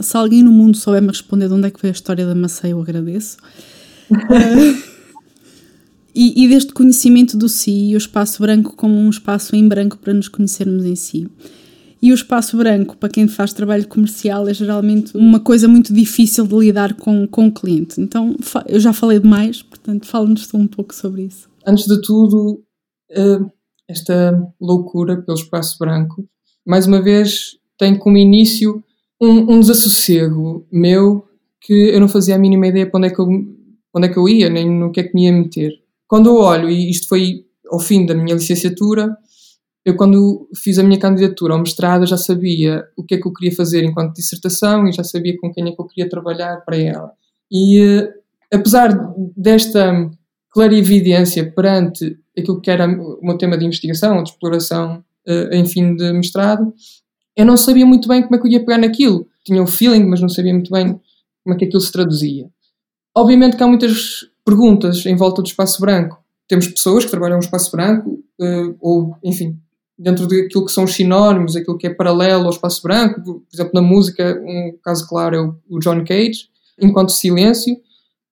se 0.00 0.16
alguém 0.16 0.42
no 0.42 0.52
mundo 0.52 0.76
souber 0.76 1.00
me 1.00 1.08
responder 1.08 1.48
de 1.48 1.54
onde 1.54 1.68
é 1.68 1.70
que 1.70 1.80
foi 1.80 1.90
a 1.90 1.92
história 1.92 2.26
da 2.26 2.34
maçã, 2.34 2.68
eu 2.68 2.80
agradeço. 2.80 3.36
E, 6.14 6.44
e, 6.44 6.48
deste 6.48 6.72
conhecimento 6.72 7.36
do 7.38 7.48
si 7.48 7.90
e 7.90 7.94
o 7.94 7.98
espaço 7.98 8.42
branco 8.42 8.76
como 8.76 8.94
um 8.94 9.08
espaço 9.08 9.56
em 9.56 9.66
branco 9.66 9.96
para 9.96 10.12
nos 10.12 10.28
conhecermos 10.28 10.84
em 10.84 10.94
si. 10.94 11.26
E 12.02 12.10
o 12.10 12.14
espaço 12.14 12.56
branco, 12.56 12.96
para 12.96 13.08
quem 13.08 13.28
faz 13.28 13.52
trabalho 13.52 13.86
comercial, 13.86 14.48
é 14.48 14.52
geralmente 14.52 15.16
uma 15.16 15.38
coisa 15.38 15.68
muito 15.68 15.94
difícil 15.94 16.46
de 16.46 16.54
lidar 16.56 16.94
com, 16.94 17.28
com 17.28 17.46
o 17.46 17.52
cliente. 17.52 18.00
Então, 18.00 18.34
eu 18.66 18.80
já 18.80 18.92
falei 18.92 19.20
demais, 19.20 19.62
portanto, 19.62 20.06
fala-nos 20.06 20.52
um 20.52 20.66
pouco 20.66 20.92
sobre 20.94 21.22
isso. 21.22 21.48
Antes 21.64 21.86
de 21.86 22.02
tudo, 22.02 22.62
eh, 23.08 23.38
esta 23.88 24.36
loucura 24.60 25.22
pelo 25.22 25.38
espaço 25.38 25.78
branco, 25.78 26.28
mais 26.66 26.86
uma 26.88 27.00
vez, 27.00 27.56
tem 27.78 27.96
como 27.96 28.18
início 28.18 28.82
um, 29.20 29.54
um 29.54 29.60
desassossego 29.60 30.66
meu 30.72 31.24
que 31.60 31.72
eu 31.72 32.00
não 32.00 32.08
fazia 32.08 32.34
a 32.34 32.38
mínima 32.38 32.66
ideia 32.66 32.90
para 32.90 32.98
onde 32.98 33.08
é 33.08 33.10
que 33.14 33.20
eu, 33.20 33.26
onde 33.94 34.06
é 34.06 34.08
que 34.08 34.18
eu 34.18 34.28
ia, 34.28 34.50
nem 34.50 34.68
no 34.68 34.90
que 34.90 34.98
é 34.98 35.04
que 35.04 35.14
me 35.14 35.26
ia 35.26 35.32
meter. 35.32 35.72
Quando 36.12 36.28
eu 36.28 36.36
olho, 36.36 36.68
e 36.68 36.90
isto 36.90 37.08
foi 37.08 37.46
ao 37.70 37.80
fim 37.80 38.04
da 38.04 38.14
minha 38.14 38.34
licenciatura, 38.34 39.16
eu 39.82 39.96
quando 39.96 40.46
fiz 40.54 40.78
a 40.78 40.82
minha 40.82 41.00
candidatura 41.00 41.54
ao 41.54 41.58
mestrado 41.58 42.04
já 42.04 42.18
sabia 42.18 42.84
o 42.98 43.02
que 43.02 43.14
é 43.14 43.18
que 43.18 43.26
eu 43.26 43.32
queria 43.32 43.56
fazer 43.56 43.82
enquanto 43.82 44.16
dissertação 44.16 44.86
e 44.86 44.92
já 44.92 45.02
sabia 45.02 45.34
com 45.40 45.50
quem 45.50 45.66
é 45.66 45.72
que 45.72 45.80
eu 45.80 45.86
queria 45.86 46.10
trabalhar 46.10 46.58
para 46.66 46.76
ela. 46.76 47.12
E 47.50 47.80
uh, 47.80 48.08
apesar 48.52 48.90
desta 49.34 50.10
clarividência 50.50 51.50
perante 51.50 52.18
aquilo 52.38 52.60
que 52.60 52.70
era 52.70 52.86
o 52.86 53.18
meu 53.22 53.38
tema 53.38 53.56
de 53.56 53.64
investigação, 53.64 54.22
de 54.22 54.32
exploração, 54.32 55.02
uh, 55.26 55.54
em 55.54 55.64
fim 55.64 55.96
de 55.96 56.12
mestrado, 56.12 56.74
eu 57.34 57.46
não 57.46 57.56
sabia 57.56 57.86
muito 57.86 58.06
bem 58.06 58.22
como 58.22 58.36
é 58.36 58.38
que 58.38 58.48
eu 58.48 58.52
ia 58.52 58.60
pegar 58.60 58.76
naquilo. 58.76 59.26
Tinha 59.46 59.62
o 59.62 59.66
feeling, 59.66 60.04
mas 60.04 60.20
não 60.20 60.28
sabia 60.28 60.52
muito 60.52 60.70
bem 60.70 61.00
como 61.42 61.54
é 61.54 61.58
que 61.58 61.64
aquilo 61.64 61.80
se 61.80 61.90
traduzia. 61.90 62.50
Obviamente 63.16 63.56
que 63.56 63.62
há 63.62 63.66
muitas 63.66 64.30
perguntas 64.44 65.04
em 65.06 65.16
volta 65.16 65.42
do 65.42 65.48
espaço 65.48 65.80
branco. 65.80 66.22
Temos 66.48 66.66
pessoas 66.68 67.04
que 67.04 67.10
trabalham 67.10 67.36
no 67.36 67.42
espaço 67.42 67.70
branco, 67.70 68.22
uh, 68.40 68.76
ou, 68.80 69.16
enfim, 69.22 69.58
dentro 69.98 70.26
daquilo 70.26 70.66
que 70.66 70.72
são 70.72 70.84
os 70.84 70.94
sinónimos, 70.94 71.56
aquilo 71.56 71.78
que 71.78 71.86
é 71.86 71.94
paralelo 71.94 72.44
ao 72.44 72.50
espaço 72.50 72.82
branco. 72.82 73.22
Por 73.22 73.42
exemplo, 73.52 73.72
na 73.74 73.82
música, 73.82 74.40
um 74.44 74.76
caso 74.82 75.06
claro 75.08 75.36
é 75.36 75.40
o 75.68 75.78
John 75.78 76.04
Cage, 76.04 76.48
enquanto 76.80 77.12
silêncio. 77.12 77.76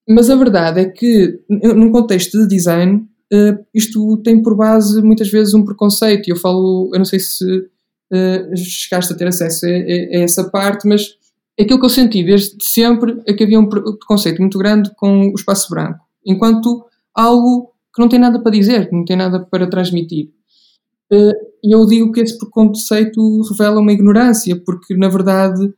Mas 0.08 0.28
a 0.28 0.36
verdade 0.36 0.80
é 0.80 0.84
que, 0.86 1.40
num 1.48 1.92
contexto 1.92 2.38
de 2.38 2.48
design, 2.48 3.06
uh, 3.32 3.64
isto 3.72 4.16
tem 4.18 4.42
por 4.42 4.56
base 4.56 5.00
muitas 5.02 5.30
vezes 5.30 5.54
um 5.54 5.64
preconceito. 5.64 6.26
E 6.26 6.32
eu 6.32 6.36
falo, 6.36 6.90
eu 6.92 6.98
não 6.98 7.04
sei 7.04 7.20
se 7.20 7.44
uh, 7.46 8.56
chegaste 8.56 9.12
a 9.12 9.16
ter 9.16 9.28
acesso 9.28 9.66
a, 9.66 9.68
a, 9.68 9.72
a, 9.72 10.22
essa 10.22 10.50
parte, 10.50 10.88
mas 10.88 11.14
aquilo 11.58 11.78
que 11.78 11.86
eu 11.86 11.90
senti 11.90 12.22
desde 12.22 12.56
sempre 12.62 13.20
é 13.26 13.32
que 13.32 13.44
havia 13.44 13.58
um 13.58 13.68
preconceito 13.68 14.40
muito 14.40 14.58
grande 14.58 14.90
com 14.96 15.30
o 15.30 15.34
espaço 15.34 15.70
branco, 15.70 16.00
enquanto 16.24 16.84
algo 17.14 17.72
que 17.94 18.00
não 18.00 18.08
tem 18.08 18.18
nada 18.18 18.40
para 18.40 18.52
dizer, 18.52 18.88
que 18.88 18.96
não 18.96 19.04
tem 19.04 19.16
nada 19.16 19.40
para 19.40 19.68
transmitir. 19.68 20.30
Uh, 21.12 21.32
e 21.62 21.74
eu 21.74 21.84
digo 21.86 22.12
que 22.12 22.20
esse 22.20 22.38
preconceito 22.38 23.42
revela 23.50 23.80
uma 23.80 23.92
ignorância, 23.92 24.60
porque 24.64 24.94
na 24.96 25.08
verdade 25.08 25.72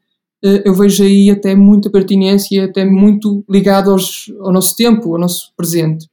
eh, 0.44 0.62
eu 0.64 0.74
vejo 0.74 1.04
aí 1.04 1.30
até 1.30 1.54
muita 1.54 1.90
pertinência, 1.90 2.64
até 2.64 2.84
muito 2.84 3.44
ligado 3.48 3.90
aos, 3.90 4.30
ao 4.40 4.52
nosso 4.52 4.74
tempo, 4.76 5.12
ao 5.12 5.20
nosso 5.20 5.52
presente. 5.56 6.08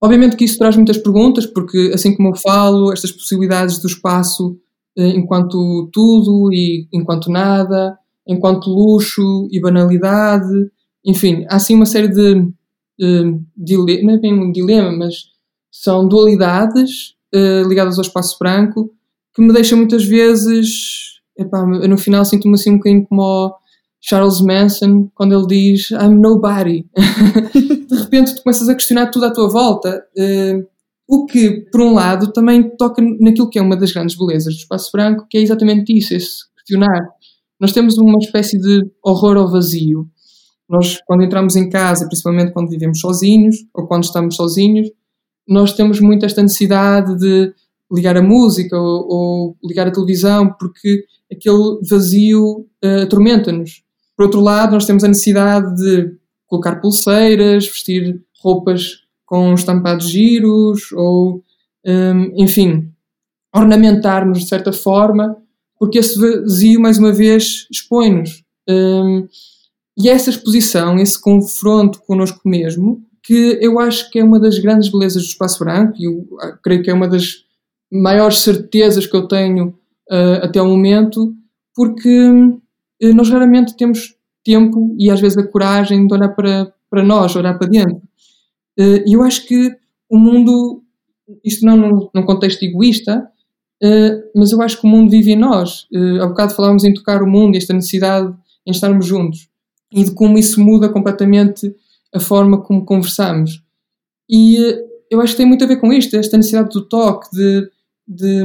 Obviamente 0.00 0.36
que 0.36 0.44
isso 0.44 0.58
traz 0.58 0.76
muitas 0.76 0.98
perguntas, 0.98 1.46
porque 1.46 1.90
assim 1.94 2.14
como 2.16 2.30
eu 2.30 2.34
falo, 2.36 2.92
estas 2.92 3.10
possibilidades 3.12 3.78
do 3.80 3.88
espaço 3.88 4.56
eh, 4.96 5.08
enquanto 5.10 5.88
tudo 5.92 6.52
e 6.52 6.88
enquanto 6.92 7.30
nada, 7.30 7.98
enquanto 8.26 8.70
luxo 8.70 9.48
e 9.50 9.60
banalidade, 9.60 10.70
enfim, 11.04 11.44
há 11.48 11.56
assim 11.56 11.74
uma 11.74 11.86
série 11.86 12.08
de, 12.08 12.48
dilema, 13.56 14.02
não 14.02 14.14
é 14.14 14.18
bem 14.18 14.34
um 14.34 14.50
dilema, 14.50 14.90
mas 14.90 15.14
são 15.70 16.08
dualidades 16.08 17.14
uh, 17.34 17.68
ligadas 17.68 17.98
ao 17.98 18.02
espaço 18.02 18.36
branco 18.38 18.90
que 19.34 19.42
me 19.42 19.52
deixam 19.52 19.78
muitas 19.78 20.04
vezes 20.04 21.16
epá, 21.38 21.64
no 21.64 21.98
final 21.98 22.24
sinto-me 22.24 22.54
assim 22.54 22.70
um 22.70 22.76
bocadinho 22.78 23.06
como 23.06 23.54
Charles 24.00 24.40
Manson, 24.40 25.10
quando 25.14 25.34
ele 25.34 25.46
diz 25.46 25.90
I'm 25.90 26.20
nobody. 26.20 26.86
de 27.52 27.94
repente 27.94 28.34
tu 28.34 28.42
começas 28.42 28.68
a 28.68 28.74
questionar 28.74 29.10
tudo 29.10 29.26
à 29.26 29.32
tua 29.32 29.48
volta. 29.48 30.04
Uh, 30.16 30.66
o 31.08 31.24
que, 31.24 31.66
por 31.70 31.80
um 31.80 31.94
lado, 31.94 32.32
também 32.32 32.68
toca 32.76 33.00
naquilo 33.20 33.48
que 33.48 33.58
é 33.58 33.62
uma 33.62 33.76
das 33.76 33.92
grandes 33.92 34.16
belezas 34.16 34.54
do 34.54 34.58
espaço 34.58 34.90
branco, 34.92 35.26
que 35.30 35.38
é 35.38 35.40
exatamente 35.40 35.96
isso, 35.96 36.14
esse 36.14 36.44
questionar. 36.56 37.08
Nós 37.60 37.72
temos 37.72 37.96
uma 37.98 38.18
espécie 38.18 38.58
de 38.58 38.82
horror 39.02 39.36
ao 39.36 39.50
vazio. 39.50 40.08
Nós, 40.68 40.98
quando 41.06 41.22
entramos 41.22 41.56
em 41.56 41.68
casa, 41.68 42.06
principalmente 42.06 42.52
quando 42.52 42.68
vivemos 42.68 43.00
sozinhos 43.00 43.56
ou 43.72 43.86
quando 43.86 44.04
estamos 44.04 44.36
sozinhos, 44.36 44.88
nós 45.48 45.72
temos 45.72 46.00
muito 46.00 46.26
esta 46.26 46.42
necessidade 46.42 47.16
de 47.18 47.52
ligar 47.90 48.16
a 48.16 48.22
música 48.22 48.76
ou, 48.76 49.06
ou 49.08 49.56
ligar 49.64 49.86
a 49.86 49.92
televisão, 49.92 50.52
porque 50.58 51.04
aquele 51.30 51.78
vazio 51.88 52.66
uh, 52.84 53.02
atormenta-nos. 53.04 53.82
Por 54.16 54.24
outro 54.24 54.40
lado, 54.40 54.72
nós 54.72 54.86
temos 54.86 55.04
a 55.04 55.08
necessidade 55.08 55.76
de 55.76 56.16
colocar 56.46 56.76
pulseiras, 56.76 57.66
vestir 57.66 58.20
roupas 58.42 59.02
com 59.24 59.54
estampados 59.54 60.08
giros, 60.08 60.92
ou, 60.92 61.42
um, 61.84 62.42
enfim, 62.42 62.90
ornamentar-nos 63.54 64.40
de 64.40 64.46
certa 64.46 64.72
forma, 64.72 65.36
porque 65.78 65.98
esse 65.98 66.18
vazio, 66.18 66.80
mais 66.80 66.98
uma 66.98 67.12
vez, 67.12 67.66
expõe-nos. 67.70 68.42
Um, 68.68 69.26
e 69.98 70.08
é 70.08 70.12
essa 70.12 70.30
exposição, 70.30 70.98
esse 70.98 71.20
confronto 71.20 72.00
connosco 72.06 72.40
mesmo, 72.44 73.02
que 73.22 73.58
eu 73.60 73.78
acho 73.78 74.10
que 74.10 74.18
é 74.18 74.24
uma 74.24 74.38
das 74.38 74.58
grandes 74.58 74.90
belezas 74.90 75.22
do 75.22 75.28
espaço 75.28 75.58
branco, 75.58 75.94
e 75.98 76.04
eu 76.04 76.26
ah, 76.40 76.58
creio 76.62 76.82
que 76.82 76.90
é 76.90 76.94
uma 76.94 77.08
das 77.08 77.44
maiores 77.90 78.38
certezas 78.38 79.06
que 79.06 79.16
eu 79.16 79.26
tenho 79.26 79.68
uh, 80.10 80.42
até 80.44 80.60
o 80.60 80.68
momento, 80.68 81.34
porque 81.74 82.30
uh, 82.30 83.14
nós 83.14 83.28
raramente 83.30 83.76
temos 83.76 84.14
tempo 84.44 84.94
e 84.98 85.10
às 85.10 85.20
vezes 85.20 85.38
a 85.38 85.46
coragem 85.46 86.06
de 86.06 86.14
olhar 86.14 86.28
para, 86.28 86.72
para 86.90 87.02
nós, 87.02 87.34
olhar 87.34 87.58
para 87.58 87.68
dentro. 87.68 88.02
Uh, 88.78 89.02
e 89.06 89.14
eu 89.14 89.22
acho 89.22 89.46
que 89.46 89.74
o 90.08 90.18
mundo, 90.18 90.82
isto 91.44 91.64
não 91.64 92.10
num 92.14 92.22
contexto 92.22 92.62
egoísta, 92.62 93.28
mas 94.34 94.52
eu 94.52 94.62
acho 94.62 94.80
que 94.80 94.86
o 94.86 94.90
mundo 94.90 95.10
vive 95.10 95.32
em 95.32 95.36
nós. 95.36 95.86
Uh, 95.92 96.22
há 96.22 96.26
bocado 96.26 96.54
falávamos 96.54 96.84
em 96.84 96.94
tocar 96.94 97.22
o 97.22 97.26
mundo, 97.26 97.56
esta 97.56 97.74
necessidade 97.74 98.34
em 98.66 98.70
estarmos 98.70 99.06
juntos 99.06 99.48
e 99.92 100.04
de 100.04 100.10
como 100.12 100.38
isso 100.38 100.60
muda 100.60 100.88
completamente 100.88 101.74
a 102.14 102.20
forma 102.20 102.60
como 102.62 102.84
conversamos. 102.84 103.62
E 104.28 104.56
eu 105.10 105.20
acho 105.20 105.32
que 105.32 105.38
tem 105.38 105.46
muito 105.46 105.64
a 105.64 105.68
ver 105.68 105.76
com 105.76 105.92
isto, 105.92 106.16
esta 106.16 106.36
necessidade 106.36 106.70
do 106.70 106.82
toque, 106.82 107.30
de 107.30 107.70
de, 108.06 108.44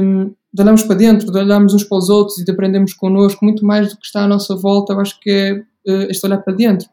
de 0.52 0.62
olharmos 0.62 0.82
para 0.82 0.96
dentro, 0.96 1.30
de 1.30 1.38
olharmos 1.38 1.72
uns 1.72 1.84
para 1.84 1.98
os 1.98 2.08
outros 2.08 2.38
e 2.38 2.44
de 2.44 2.50
aprendermos 2.50 2.92
connosco, 2.94 3.44
muito 3.44 3.64
mais 3.64 3.90
do 3.90 3.96
que 3.96 4.06
está 4.06 4.24
à 4.24 4.28
nossa 4.28 4.56
volta, 4.56 4.92
eu 4.92 5.00
acho 5.00 5.18
que 5.20 5.30
é 5.30 5.52
uh, 5.90 6.10
este 6.10 6.26
olhar 6.26 6.38
para 6.38 6.54
dentro. 6.54 6.88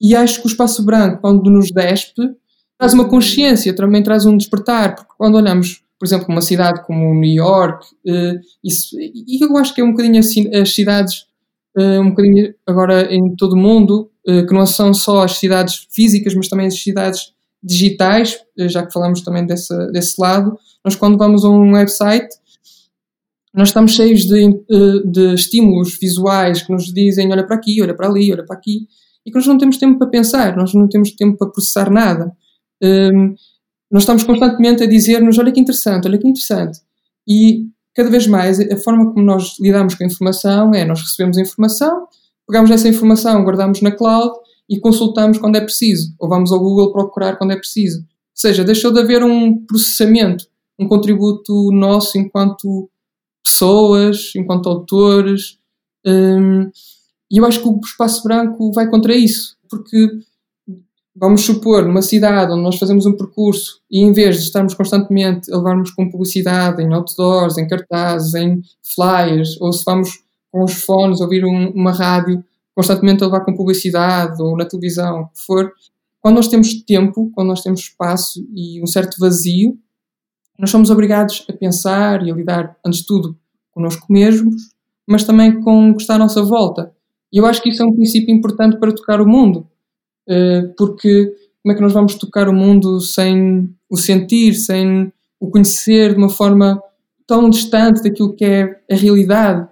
E 0.00 0.16
acho 0.16 0.40
que 0.40 0.46
o 0.46 0.50
espaço 0.50 0.82
branco, 0.82 1.20
quando 1.20 1.48
nos 1.50 1.70
despe, 1.70 2.22
traz 2.78 2.94
uma 2.94 3.08
consciência, 3.08 3.74
também 3.74 4.02
traz 4.02 4.24
um 4.24 4.36
despertar, 4.36 4.96
porque 4.96 5.12
quando 5.16 5.36
olhamos, 5.36 5.81
por 6.02 6.06
exemplo, 6.06 6.26
uma 6.28 6.40
cidade 6.40 6.84
como 6.84 7.14
New 7.14 7.32
York, 7.32 7.86
uh, 8.08 8.40
isso, 8.64 8.98
e 8.98 9.38
eu 9.40 9.56
acho 9.56 9.72
que 9.72 9.80
é 9.80 9.84
um 9.84 9.92
bocadinho 9.92 10.18
assim, 10.18 10.52
as 10.52 10.74
cidades, 10.74 11.26
uh, 11.78 12.00
um 12.00 12.10
bocadinho 12.10 12.52
agora 12.66 13.14
em 13.14 13.36
todo 13.36 13.52
o 13.52 13.56
mundo, 13.56 14.10
que 14.24 14.52
não 14.52 14.66
são 14.66 14.92
só 14.92 15.22
as 15.22 15.38
cidades 15.38 15.86
físicas, 15.92 16.34
mas 16.34 16.48
também 16.48 16.66
as 16.66 16.80
cidades 16.80 17.32
digitais, 17.62 18.38
já 18.56 18.84
que 18.84 18.92
falamos 18.92 19.20
também 19.20 19.46
desse, 19.46 19.76
desse 19.92 20.20
lado, 20.20 20.56
nós 20.84 20.96
quando 20.96 21.16
vamos 21.16 21.44
a 21.44 21.48
um 21.48 21.72
website, 21.72 22.28
nós 23.54 23.68
estamos 23.68 23.94
cheios 23.94 24.24
de, 24.24 24.44
eh, 24.44 25.06
de 25.06 25.34
estímulos 25.34 25.98
visuais 26.00 26.62
que 26.62 26.72
nos 26.72 26.92
dizem 26.92 27.30
olha 27.30 27.46
para 27.46 27.56
aqui, 27.56 27.80
olha 27.80 27.94
para 27.94 28.08
ali, 28.08 28.32
olha 28.32 28.44
para 28.44 28.56
aqui, 28.56 28.88
e 29.24 29.30
que 29.30 29.36
nós 29.36 29.46
não 29.46 29.58
temos 29.58 29.76
tempo 29.76 29.98
para 29.98 30.08
pensar, 30.08 30.56
nós 30.56 30.74
não 30.74 30.88
temos 30.88 31.12
tempo 31.12 31.36
para 31.36 31.50
processar 31.50 31.90
nada. 31.90 32.32
Um, 32.82 33.34
nós 33.92 34.04
estamos 34.04 34.24
constantemente 34.24 34.82
a 34.82 34.86
dizer-nos 34.86 35.38
olha 35.38 35.52
que 35.52 35.60
interessante, 35.60 36.08
olha 36.08 36.18
que 36.18 36.26
interessante. 36.26 36.80
E 37.28 37.66
cada 37.94 38.08
vez 38.08 38.26
mais 38.26 38.58
a 38.58 38.76
forma 38.78 39.12
como 39.12 39.22
nós 39.22 39.56
lidamos 39.60 39.94
com 39.94 40.02
a 40.02 40.06
informação 40.06 40.74
é 40.74 40.82
nós 40.86 41.02
recebemos 41.02 41.36
a 41.36 41.42
informação, 41.42 42.06
pegamos 42.48 42.70
essa 42.70 42.88
informação, 42.88 43.44
guardamos 43.44 43.82
na 43.82 43.92
cloud 43.92 44.34
e 44.68 44.80
consultamos 44.80 45.36
quando 45.36 45.56
é 45.56 45.60
preciso, 45.60 46.14
ou 46.18 46.26
vamos 46.26 46.50
ao 46.50 46.58
Google 46.58 46.90
procurar 46.90 47.36
quando 47.36 47.50
é 47.50 47.56
preciso. 47.56 47.98
Ou 48.00 48.06
seja, 48.34 48.64
deixou 48.64 48.90
de 48.90 48.98
haver 48.98 49.22
um 49.22 49.62
processamento, 49.66 50.46
um 50.78 50.88
contributo 50.88 51.70
nosso 51.70 52.16
enquanto 52.16 52.88
pessoas, 53.44 54.32
enquanto 54.34 54.70
autores. 54.70 55.58
Um, 56.06 56.70
e 57.30 57.36
eu 57.36 57.44
acho 57.44 57.60
que 57.60 57.68
o 57.68 57.78
Espaço 57.84 58.22
Branco 58.22 58.72
vai 58.72 58.88
contra 58.88 59.14
isso, 59.14 59.54
porque 59.68 60.08
vamos 61.14 61.42
supor, 61.42 61.84
numa 61.84 62.02
cidade 62.02 62.52
onde 62.52 62.62
nós 62.62 62.78
fazemos 62.78 63.06
um 63.06 63.16
percurso 63.16 63.80
e 63.90 64.00
em 64.00 64.12
vez 64.12 64.36
de 64.36 64.44
estarmos 64.44 64.74
constantemente 64.74 65.52
a 65.52 65.56
levarmos 65.56 65.90
com 65.90 66.10
publicidade 66.10 66.82
em 66.82 66.92
outdoors, 66.92 67.58
em 67.58 67.68
cartazes, 67.68 68.34
em 68.34 68.62
flyers, 68.94 69.60
ou 69.60 69.72
se 69.72 69.84
vamos 69.84 70.22
com 70.50 70.64
os 70.64 70.84
fones 70.84 71.20
ouvir 71.20 71.44
um, 71.44 71.70
uma 71.70 71.92
rádio, 71.92 72.42
constantemente 72.74 73.22
a 73.22 73.26
levar 73.26 73.40
com 73.40 73.54
publicidade 73.54 74.42
ou 74.42 74.56
na 74.56 74.64
televisão, 74.64 75.22
o 75.22 75.28
que 75.28 75.44
for, 75.44 75.72
quando 76.20 76.36
nós 76.36 76.48
temos 76.48 76.82
tempo, 76.84 77.30
quando 77.34 77.48
nós 77.48 77.62
temos 77.62 77.80
espaço 77.80 78.46
e 78.54 78.80
um 78.82 78.86
certo 78.86 79.16
vazio, 79.18 79.76
nós 80.58 80.70
somos 80.70 80.90
obrigados 80.90 81.44
a 81.48 81.52
pensar 81.52 82.24
e 82.24 82.30
a 82.30 82.34
lidar, 82.34 82.76
antes 82.86 83.00
de 83.00 83.06
tudo, 83.06 83.36
connosco 83.72 84.06
mesmos, 84.10 84.54
mas 85.06 85.24
também 85.24 85.60
com 85.60 85.90
o 85.90 85.96
que 85.96 86.02
está 86.02 86.14
à 86.14 86.18
nossa 86.18 86.42
volta. 86.42 86.92
E 87.32 87.38
eu 87.38 87.46
acho 87.46 87.60
que 87.60 87.70
isso 87.70 87.82
é 87.82 87.86
um 87.86 87.94
princípio 87.94 88.32
importante 88.32 88.78
para 88.78 88.94
tocar 88.94 89.20
o 89.20 89.26
mundo, 89.26 89.66
porque 90.76 91.32
como 91.62 91.72
é 91.72 91.74
que 91.76 91.82
nós 91.82 91.92
vamos 91.92 92.16
tocar 92.16 92.48
o 92.48 92.52
mundo 92.52 93.00
sem 93.00 93.72
o 93.88 93.96
sentir, 93.96 94.54
sem 94.54 95.12
o 95.38 95.48
conhecer 95.50 96.12
de 96.12 96.18
uma 96.18 96.28
forma 96.28 96.82
tão 97.26 97.48
distante 97.48 98.02
daquilo 98.02 98.34
que 98.34 98.44
é 98.44 98.80
a 98.90 98.96
realidade? 98.96 99.68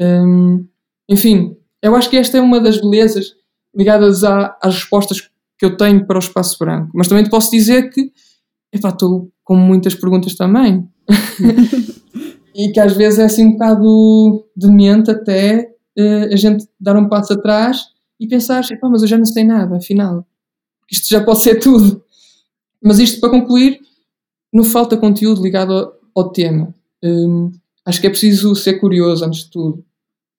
Hum, 0.00 0.66
enfim, 1.08 1.56
eu 1.82 1.94
acho 1.94 2.08
que 2.08 2.16
esta 2.16 2.38
é 2.38 2.40
uma 2.40 2.60
das 2.60 2.80
belezas 2.80 3.34
ligadas 3.74 4.24
à, 4.24 4.56
às 4.62 4.74
respostas 4.74 5.28
que 5.58 5.64
eu 5.64 5.76
tenho 5.76 6.06
para 6.06 6.16
o 6.16 6.20
espaço 6.20 6.58
branco. 6.58 6.90
Mas 6.94 7.08
também 7.08 7.24
te 7.24 7.30
posso 7.30 7.50
dizer 7.50 7.90
que 7.90 8.10
estou 8.72 9.30
com 9.44 9.56
muitas 9.56 9.94
perguntas 9.94 10.34
também. 10.34 10.88
e 12.54 12.72
que 12.72 12.80
às 12.80 12.94
vezes 12.94 13.18
é 13.18 13.24
assim 13.24 13.46
um 13.46 13.52
bocado 13.52 14.46
demente 14.56 15.10
até 15.10 15.70
uh, 15.98 16.32
a 16.32 16.36
gente 16.36 16.66
dar 16.80 16.96
um 16.96 17.08
passo 17.08 17.34
atrás 17.34 17.95
e 18.18 18.26
pensar, 18.26 18.62
mas 18.82 19.02
eu 19.02 19.08
já 19.08 19.18
não 19.18 19.24
sei 19.24 19.44
nada, 19.44 19.76
afinal. 19.76 20.26
isto 20.90 21.08
já 21.08 21.22
pode 21.22 21.42
ser 21.42 21.60
tudo. 21.60 22.02
Mas 22.82 22.98
isto 22.98 23.20
para 23.20 23.30
concluir, 23.30 23.80
não 24.52 24.64
falta 24.64 24.96
conteúdo 24.96 25.42
ligado 25.42 25.72
ao, 25.72 25.92
ao 26.14 26.30
tema. 26.30 26.74
Um, 27.02 27.50
acho 27.84 28.00
que 28.00 28.06
é 28.06 28.10
preciso 28.10 28.54
ser 28.54 28.74
curioso 28.74 29.24
antes 29.24 29.44
de 29.44 29.50
tudo. 29.50 29.84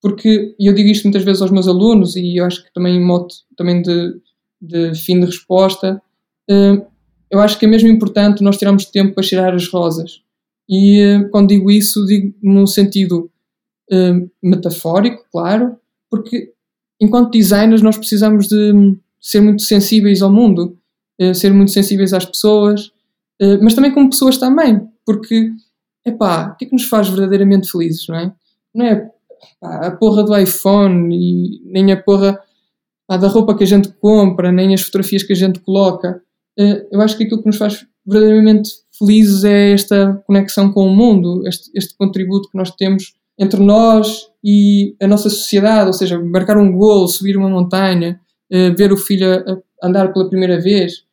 Porque 0.01 0.55
eu 0.59 0.73
digo 0.73 0.89
isto 0.89 1.03
muitas 1.05 1.23
vezes 1.23 1.41
aos 1.41 1.51
meus 1.51 1.67
alunos 1.67 2.15
e 2.15 2.37
eu 2.37 2.45
acho 2.45 2.63
que 2.63 2.73
também 2.73 2.95
em 2.95 3.03
modo 3.03 3.27
também 3.57 3.81
de, 3.81 4.19
de 4.61 4.95
fim 4.95 5.19
de 5.19 5.25
resposta, 5.25 6.01
um, 6.49 6.85
eu 7.29 7.39
acho 7.39 7.59
que 7.59 7.65
é 7.65 7.69
mesmo 7.69 7.89
importante 7.89 8.43
nós 8.43 8.57
tirarmos 8.57 8.85
tempo 8.85 9.13
para 9.13 9.23
cheirar 9.23 9.53
as 9.53 9.67
rosas. 9.67 10.21
E 10.69 11.01
uh, 11.01 11.29
quando 11.29 11.49
digo 11.49 11.69
isso, 11.71 12.05
digo 12.05 12.33
num 12.41 12.67
sentido 12.67 13.31
metafórico, 14.43 15.23
claro, 15.31 15.77
porque 16.09 16.51
enquanto 16.99 17.31
designers 17.31 17.81
nós 17.81 17.97
precisamos 17.97 18.47
de 18.47 18.95
ser 19.19 19.41
muito 19.41 19.61
sensíveis 19.61 20.21
ao 20.21 20.31
mundo, 20.31 20.77
uh, 21.21 21.33
ser 21.33 21.53
muito 21.53 21.71
sensíveis 21.71 22.13
às 22.13 22.25
pessoas, 22.25 22.91
mas 23.61 23.75
também 23.75 23.93
como 23.93 24.09
pessoas 24.09 24.37
também, 24.37 24.81
porque, 25.05 25.51
epá, 26.03 26.47
o 26.47 26.57
que 26.57 26.65
é 26.65 26.67
que 26.67 26.73
nos 26.73 26.85
faz 26.85 27.07
verdadeiramente 27.07 27.69
felizes, 27.69 28.07
não 28.07 28.15
é? 28.15 28.33
Não 28.73 28.83
é 28.83 29.11
a 29.61 29.91
porra 29.91 30.23
do 30.23 30.35
iPhone 30.35 31.15
e 31.15 31.61
nem 31.63 31.91
a 31.91 32.01
porra 32.01 32.39
da 33.07 33.27
roupa 33.27 33.55
que 33.55 33.63
a 33.63 33.67
gente 33.67 33.89
compra, 34.01 34.51
nem 34.51 34.73
as 34.73 34.81
fotografias 34.81 35.21
que 35.21 35.33
a 35.33 35.35
gente 35.35 35.59
coloca. 35.59 36.19
eu 36.57 36.99
acho 36.99 37.15
que 37.15 37.25
aquilo 37.25 37.41
que 37.41 37.47
nos 37.47 37.57
faz 37.57 37.85
verdadeiramente 38.03 38.71
felizes 38.97 39.43
é 39.43 39.73
esta 39.73 40.23
conexão 40.25 40.71
com 40.71 40.87
o 40.87 40.95
mundo, 40.95 41.45
este, 41.45 41.69
este 41.75 41.95
contributo 41.95 42.49
que 42.49 42.57
nós 42.57 42.71
temos 42.71 43.13
entre 43.37 43.59
nós 43.59 44.27
e 44.43 44.95
a 45.01 45.07
nossa 45.07 45.29
sociedade, 45.29 45.87
ou 45.87 45.93
seja, 45.93 46.19
marcar 46.19 46.57
um 46.57 46.71
gol, 46.71 47.07
subir 47.07 47.37
uma 47.37 47.49
montanha, 47.49 48.19
uh, 48.51 48.75
ver 48.75 48.91
o 48.91 48.97
filho 48.97 49.27
andar 49.83 50.11
pela 50.11 50.29
primeira 50.29 50.59
vez. 50.59 51.03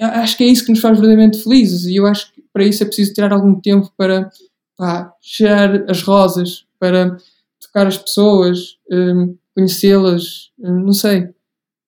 Acho 0.00 0.36
que 0.36 0.44
é 0.44 0.46
isso 0.46 0.64
que 0.64 0.70
nos 0.70 0.80
faz 0.80 0.98
verdadeiramente 0.98 1.42
felizes 1.42 1.86
e 1.86 1.96
eu 1.96 2.06
acho 2.06 2.32
que 2.32 2.42
para 2.52 2.64
isso 2.64 2.82
é 2.82 2.86
preciso 2.86 3.12
tirar 3.12 3.32
algum 3.32 3.60
tempo 3.60 3.92
para 3.96 4.30
pá, 4.76 5.12
cheirar 5.20 5.84
as 5.88 6.02
rosas, 6.02 6.64
para 6.78 7.16
tocar 7.60 7.86
as 7.86 7.98
pessoas, 7.98 8.76
eh, 8.90 9.34
conhecê-las, 9.54 10.50
um, 10.58 10.84
não 10.84 10.92
sei. 10.92 11.28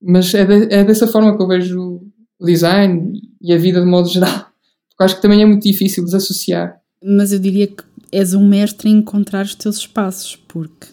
Mas 0.02 0.34
é, 0.34 0.44
de, 0.44 0.74
é 0.74 0.82
dessa 0.82 1.06
forma 1.06 1.36
que 1.36 1.42
eu 1.42 1.46
vejo 1.46 2.00
o 2.38 2.46
design 2.46 3.20
e 3.40 3.52
a 3.52 3.58
vida 3.58 3.80
de 3.80 3.86
modo 3.86 4.08
geral. 4.08 4.46
Porque 4.90 5.04
acho 5.04 5.16
que 5.16 5.22
também 5.22 5.42
é 5.42 5.46
muito 5.46 5.62
difícil 5.62 6.04
desassociar. 6.04 6.80
Mas 7.02 7.32
eu 7.32 7.38
diria 7.38 7.66
que 7.66 7.82
és 8.12 8.34
um 8.34 8.46
mestre 8.46 8.88
em 8.88 8.98
encontrar 8.98 9.44
os 9.44 9.54
teus 9.54 9.78
espaços, 9.78 10.36
porque 10.48 10.86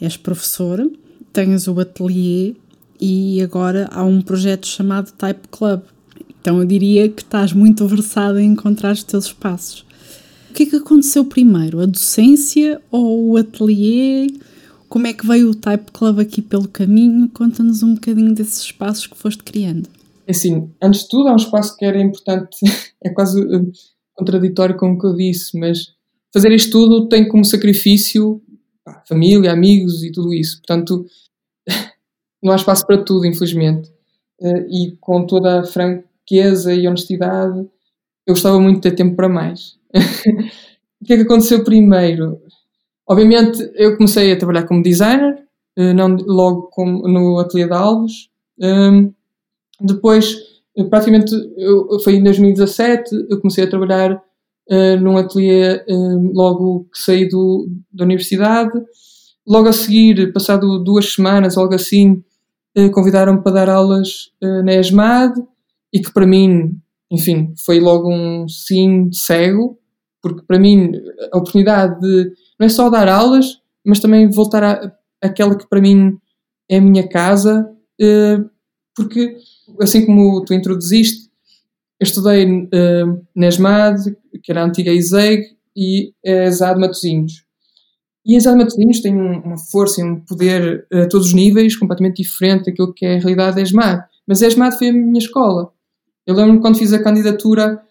és 0.00 0.16
professora, 0.16 0.88
tens 1.32 1.66
o 1.66 1.78
ateliê 1.80 2.54
e 3.00 3.42
agora 3.42 3.88
há 3.92 4.04
um 4.04 4.22
projeto 4.22 4.66
chamado 4.66 5.12
Type 5.12 5.48
Club. 5.50 5.82
Então 6.40 6.58
eu 6.58 6.64
diria 6.64 7.08
que 7.08 7.22
estás 7.22 7.52
muito 7.52 7.86
versada 7.86 8.40
em 8.40 8.52
encontrar 8.52 8.92
os 8.92 9.02
teus 9.02 9.26
espaços. 9.26 9.84
O 10.50 10.54
que 10.54 10.64
é 10.64 10.66
que 10.66 10.76
aconteceu 10.76 11.24
primeiro? 11.24 11.80
A 11.80 11.86
docência 11.86 12.80
ou 12.90 13.30
o 13.30 13.36
ateliê? 13.36 14.28
Como 14.88 15.06
é 15.06 15.12
que 15.12 15.26
veio 15.26 15.50
o 15.50 15.54
Type 15.54 15.90
Club 15.90 16.20
aqui 16.20 16.40
pelo 16.40 16.68
caminho? 16.68 17.28
Conta-nos 17.30 17.82
um 17.82 17.94
bocadinho 17.94 18.32
desses 18.32 18.60
espaços 18.60 19.06
que 19.08 19.16
foste 19.16 19.42
criando. 19.42 19.88
É 20.26 20.30
assim, 20.30 20.70
antes 20.80 21.02
de 21.02 21.08
tudo, 21.08 21.28
há 21.28 21.32
um 21.32 21.36
espaço 21.36 21.76
que 21.76 21.84
era 21.84 22.00
importante, 22.00 22.58
é 23.02 23.10
quase 23.10 23.40
uh, 23.40 23.72
contraditório 24.14 24.76
com 24.76 24.92
o 24.92 24.98
que 24.98 25.06
eu 25.06 25.16
disse, 25.16 25.58
mas 25.58 25.93
fazer 26.34 26.52
isto 26.52 26.72
tudo 26.72 27.08
tem 27.08 27.28
como 27.28 27.44
sacrifício 27.44 28.42
pá, 28.84 29.02
família, 29.08 29.52
amigos 29.52 30.02
e 30.02 30.10
tudo 30.10 30.34
isso. 30.34 30.58
Portanto, 30.58 31.06
não 32.42 32.52
há 32.52 32.56
espaço 32.56 32.84
para 32.84 33.02
tudo, 33.02 33.24
infelizmente. 33.24 33.88
Uh, 34.40 34.66
e 34.68 34.96
com 35.00 35.24
toda 35.24 35.60
a 35.60 35.64
franqueza 35.64 36.74
e 36.74 36.88
honestidade, 36.88 37.60
eu 38.26 38.34
gostava 38.34 38.58
muito 38.60 38.76
de 38.76 38.90
ter 38.90 38.96
tempo 38.96 39.14
para 39.14 39.28
mais. 39.28 39.78
o 41.00 41.04
que 41.04 41.12
é 41.12 41.16
que 41.16 41.22
aconteceu 41.22 41.62
primeiro? 41.62 42.42
Obviamente, 43.06 43.70
eu 43.76 43.96
comecei 43.96 44.32
a 44.32 44.36
trabalhar 44.36 44.64
como 44.64 44.82
designer, 44.82 45.38
uh, 45.78 45.94
não 45.94 46.16
logo 46.16 46.62
como 46.72 47.06
no 47.06 47.38
ateliê 47.38 47.66
de 47.66 47.72
Alves. 47.72 48.28
Um, 48.58 49.12
depois, 49.80 50.36
praticamente, 50.90 51.32
eu, 51.56 52.00
foi 52.00 52.16
em 52.16 52.24
2017, 52.24 53.26
eu 53.30 53.40
comecei 53.40 53.64
a 53.64 53.70
trabalhar 53.70 54.20
uh, 54.70 55.00
num 55.00 55.16
ateliê 55.16 55.84
uh, 55.88 56.32
logo 56.32 56.88
que 56.92 57.02
saí 57.02 57.28
do, 57.28 57.68
da 57.92 58.04
universidade. 58.04 58.72
Logo 59.46 59.68
a 59.68 59.72
seguir, 59.72 60.32
passado 60.32 60.82
duas 60.82 61.12
semanas, 61.12 61.56
algo 61.56 61.74
assim, 61.74 62.22
uh, 62.76 62.90
convidaram-me 62.90 63.42
para 63.42 63.52
dar 63.52 63.68
aulas 63.68 64.30
na 64.64 64.74
ESMAD 64.74 65.42
e 65.92 66.00
que 66.00 66.12
para 66.12 66.26
mim, 66.26 66.78
enfim, 67.10 67.54
foi 67.64 67.78
logo 67.78 68.10
um 68.10 68.48
sim 68.48 69.10
cego, 69.12 69.78
porque 70.22 70.42
para 70.42 70.58
mim 70.58 70.92
a 71.32 71.38
oportunidade 71.38 72.00
de 72.00 72.32
não 72.58 72.66
é 72.66 72.68
só 72.68 72.88
dar 72.88 73.08
aulas, 73.08 73.58
mas 73.84 74.00
também 74.00 74.30
voltar 74.30 74.64
à, 74.64 74.92
àquela 75.22 75.56
que 75.56 75.68
para 75.68 75.80
mim 75.80 76.16
é 76.68 76.78
a 76.78 76.80
minha 76.80 77.06
casa, 77.06 77.70
porque 78.96 79.36
assim 79.80 80.06
como 80.06 80.44
tu 80.44 80.54
introduziste, 80.54 81.28
eu 82.00 82.04
estudei 82.04 82.44
uh, 82.46 83.26
na 83.34 83.48
ESMAD, 83.48 84.16
que 84.44 84.52
era 84.52 84.62
a 84.62 84.66
antiga 84.66 84.92
ISEG, 84.92 85.54
e 85.76 86.12
a 86.24 86.44
ESAD 86.44 86.80
Matosinhos. 86.80 87.44
E 88.24 88.34
a 88.34 88.38
ESAD 88.38 88.56
Matosinhos 88.56 89.00
tem 89.00 89.14
uma 89.14 89.58
força 89.58 90.00
e 90.00 90.04
um 90.04 90.20
poder 90.20 90.86
a 90.92 91.06
todos 91.08 91.28
os 91.28 91.34
níveis 91.34 91.76
completamente 91.76 92.22
diferente 92.22 92.66
daquilo 92.66 92.94
que 92.94 93.04
é 93.04 93.16
a 93.16 93.18
realidade 93.18 93.56
da 93.56 93.62
ESMAD. 93.62 94.04
Mas 94.26 94.42
a 94.42 94.46
ESMAD 94.46 94.78
foi 94.78 94.88
a 94.88 94.92
minha 94.92 95.18
escola. 95.18 95.72
Eu 96.26 96.34
lembro-me 96.34 96.60
quando 96.60 96.78
fiz 96.78 96.92
a 96.92 97.02
candidatura 97.02 97.82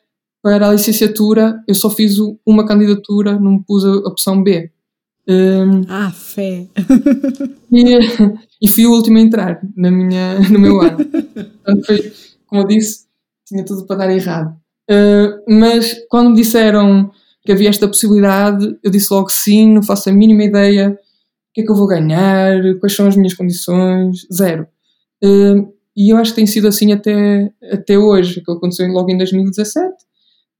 para 0.41 0.69
a 0.69 0.71
licenciatura, 0.71 1.63
eu 1.67 1.75
só 1.75 1.89
fiz 1.89 2.17
uma 2.45 2.65
candidatura, 2.65 3.39
não 3.39 3.53
me 3.53 3.63
pus 3.63 3.85
a 3.85 3.91
opção 4.07 4.41
B. 4.41 4.71
Um, 5.27 5.81
ah, 5.87 6.11
fé! 6.11 6.67
e, 7.71 7.97
e, 8.61 8.67
fui 8.67 8.85
o 8.85 8.91
último 8.91 9.17
a 9.17 9.21
entrar 9.21 9.61
na 9.75 9.89
minha, 9.89 10.39
no 10.49 10.59
meu 10.59 10.81
ano. 10.81 10.97
Portanto, 11.05 11.85
foi, 11.85 12.13
como 12.45 12.61
eu 12.63 12.67
disse, 12.67 13.05
tinha 13.45 13.63
tudo 13.63 13.85
para 13.85 13.97
dar 13.97 14.11
errado. 14.11 14.62
Uh, 14.89 15.41
mas 15.47 15.95
quando 16.09 16.31
me 16.31 16.35
disseram 16.35 17.09
que 17.45 17.51
havia 17.51 17.69
esta 17.69 17.87
possibilidade, 17.87 18.77
eu 18.83 18.91
disse 18.91 19.13
logo 19.13 19.29
sim, 19.29 19.73
não 19.73 19.83
faço 19.83 20.09
a 20.09 20.13
mínima 20.13 20.43
ideia 20.43 20.91
o 20.91 21.53
que 21.53 21.61
é 21.61 21.65
que 21.65 21.71
eu 21.71 21.75
vou 21.75 21.87
ganhar, 21.87 22.55
quais 22.79 22.95
são 22.95 23.07
as 23.07 23.15
minhas 23.15 23.35
condições, 23.35 24.25
zero. 24.33 24.67
Uh, 25.23 25.71
e 25.95 26.11
eu 26.11 26.17
acho 26.17 26.31
que 26.31 26.37
tem 26.37 26.47
sido 26.47 26.67
assim 26.67 26.91
até, 26.91 27.51
até 27.71 27.97
hoje, 27.97 28.41
que 28.41 28.51
aconteceu 28.51 28.87
logo 28.87 29.11
em 29.11 29.17
2017. 29.17 29.93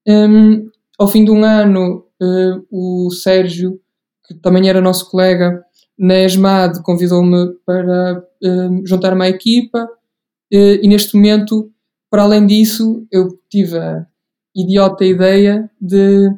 Um, 0.07 0.69
ao 0.99 1.07
fim 1.07 1.25
de 1.25 1.31
um 1.31 1.43
ano, 1.43 2.05
uh, 2.21 2.65
o 2.69 3.09
Sérgio, 3.09 3.79
que 4.27 4.35
também 4.35 4.69
era 4.69 4.79
nosso 4.79 5.09
colega 5.09 5.63
na 5.97 6.19
ESMAD, 6.19 6.83
convidou-me 6.83 7.53
para 7.65 8.23
juntar-me 8.85 9.25
à 9.25 9.29
equipa 9.29 9.87
e 10.51 10.87
neste 10.87 11.15
momento 11.15 11.71
para 12.13 12.21
além 12.21 12.45
disso, 12.45 13.07
eu 13.11 13.39
tive 13.49 13.75
a 13.75 14.05
idiota 14.55 15.05
ideia 15.05 15.69
de 15.81 16.29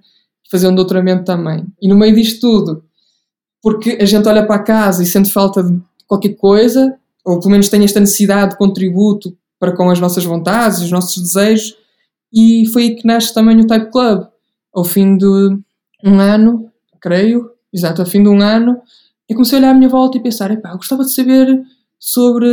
fazer 0.49 0.67
um 0.67 0.75
doutoramento 0.75 1.23
também. 1.23 1.65
E 1.81 1.87
no 1.87 1.95
meio 1.95 2.15
disto 2.15 2.39
tudo, 2.41 2.83
porque 3.61 3.97
a 3.99 4.05
gente 4.05 4.27
olha 4.27 4.45
para 4.45 4.63
casa 4.63 5.03
e 5.03 5.05
sente 5.05 5.31
falta 5.31 5.63
de 5.63 5.79
qualquer 6.07 6.35
coisa, 6.35 6.97
ou 7.25 7.39
pelo 7.39 7.51
menos 7.51 7.69
tem 7.69 7.83
esta 7.83 7.99
necessidade 7.99 8.51
de 8.51 8.57
contributo 8.57 9.35
para 9.59 9.75
com 9.75 9.89
as 9.89 9.99
nossas 9.99 10.23
vontades, 10.23 10.81
os 10.81 10.91
nossos 10.91 11.21
desejos, 11.21 11.75
e 12.33 12.67
foi 12.71 12.83
aí 12.83 12.95
que 12.95 13.07
nasce 13.07 13.33
também 13.33 13.59
o 13.59 13.67
Type 13.67 13.91
Club. 13.91 14.27
Ao 14.73 14.83
fim 14.83 15.17
de 15.17 15.25
um 16.03 16.19
ano, 16.19 16.69
creio, 17.01 17.49
exato, 17.73 18.01
ao 18.01 18.07
fim 18.07 18.21
de 18.21 18.29
um 18.29 18.41
ano, 18.41 18.77
eu 19.27 19.35
comecei 19.35 19.57
a 19.57 19.61
olhar 19.61 19.71
à 19.71 19.73
minha 19.73 19.89
volta 19.89 20.17
e 20.17 20.21
pensar, 20.21 20.51
epá, 20.51 20.69
eu 20.69 20.77
gostava 20.77 21.03
de 21.03 21.13
saber 21.13 21.47
sobre 21.97 22.47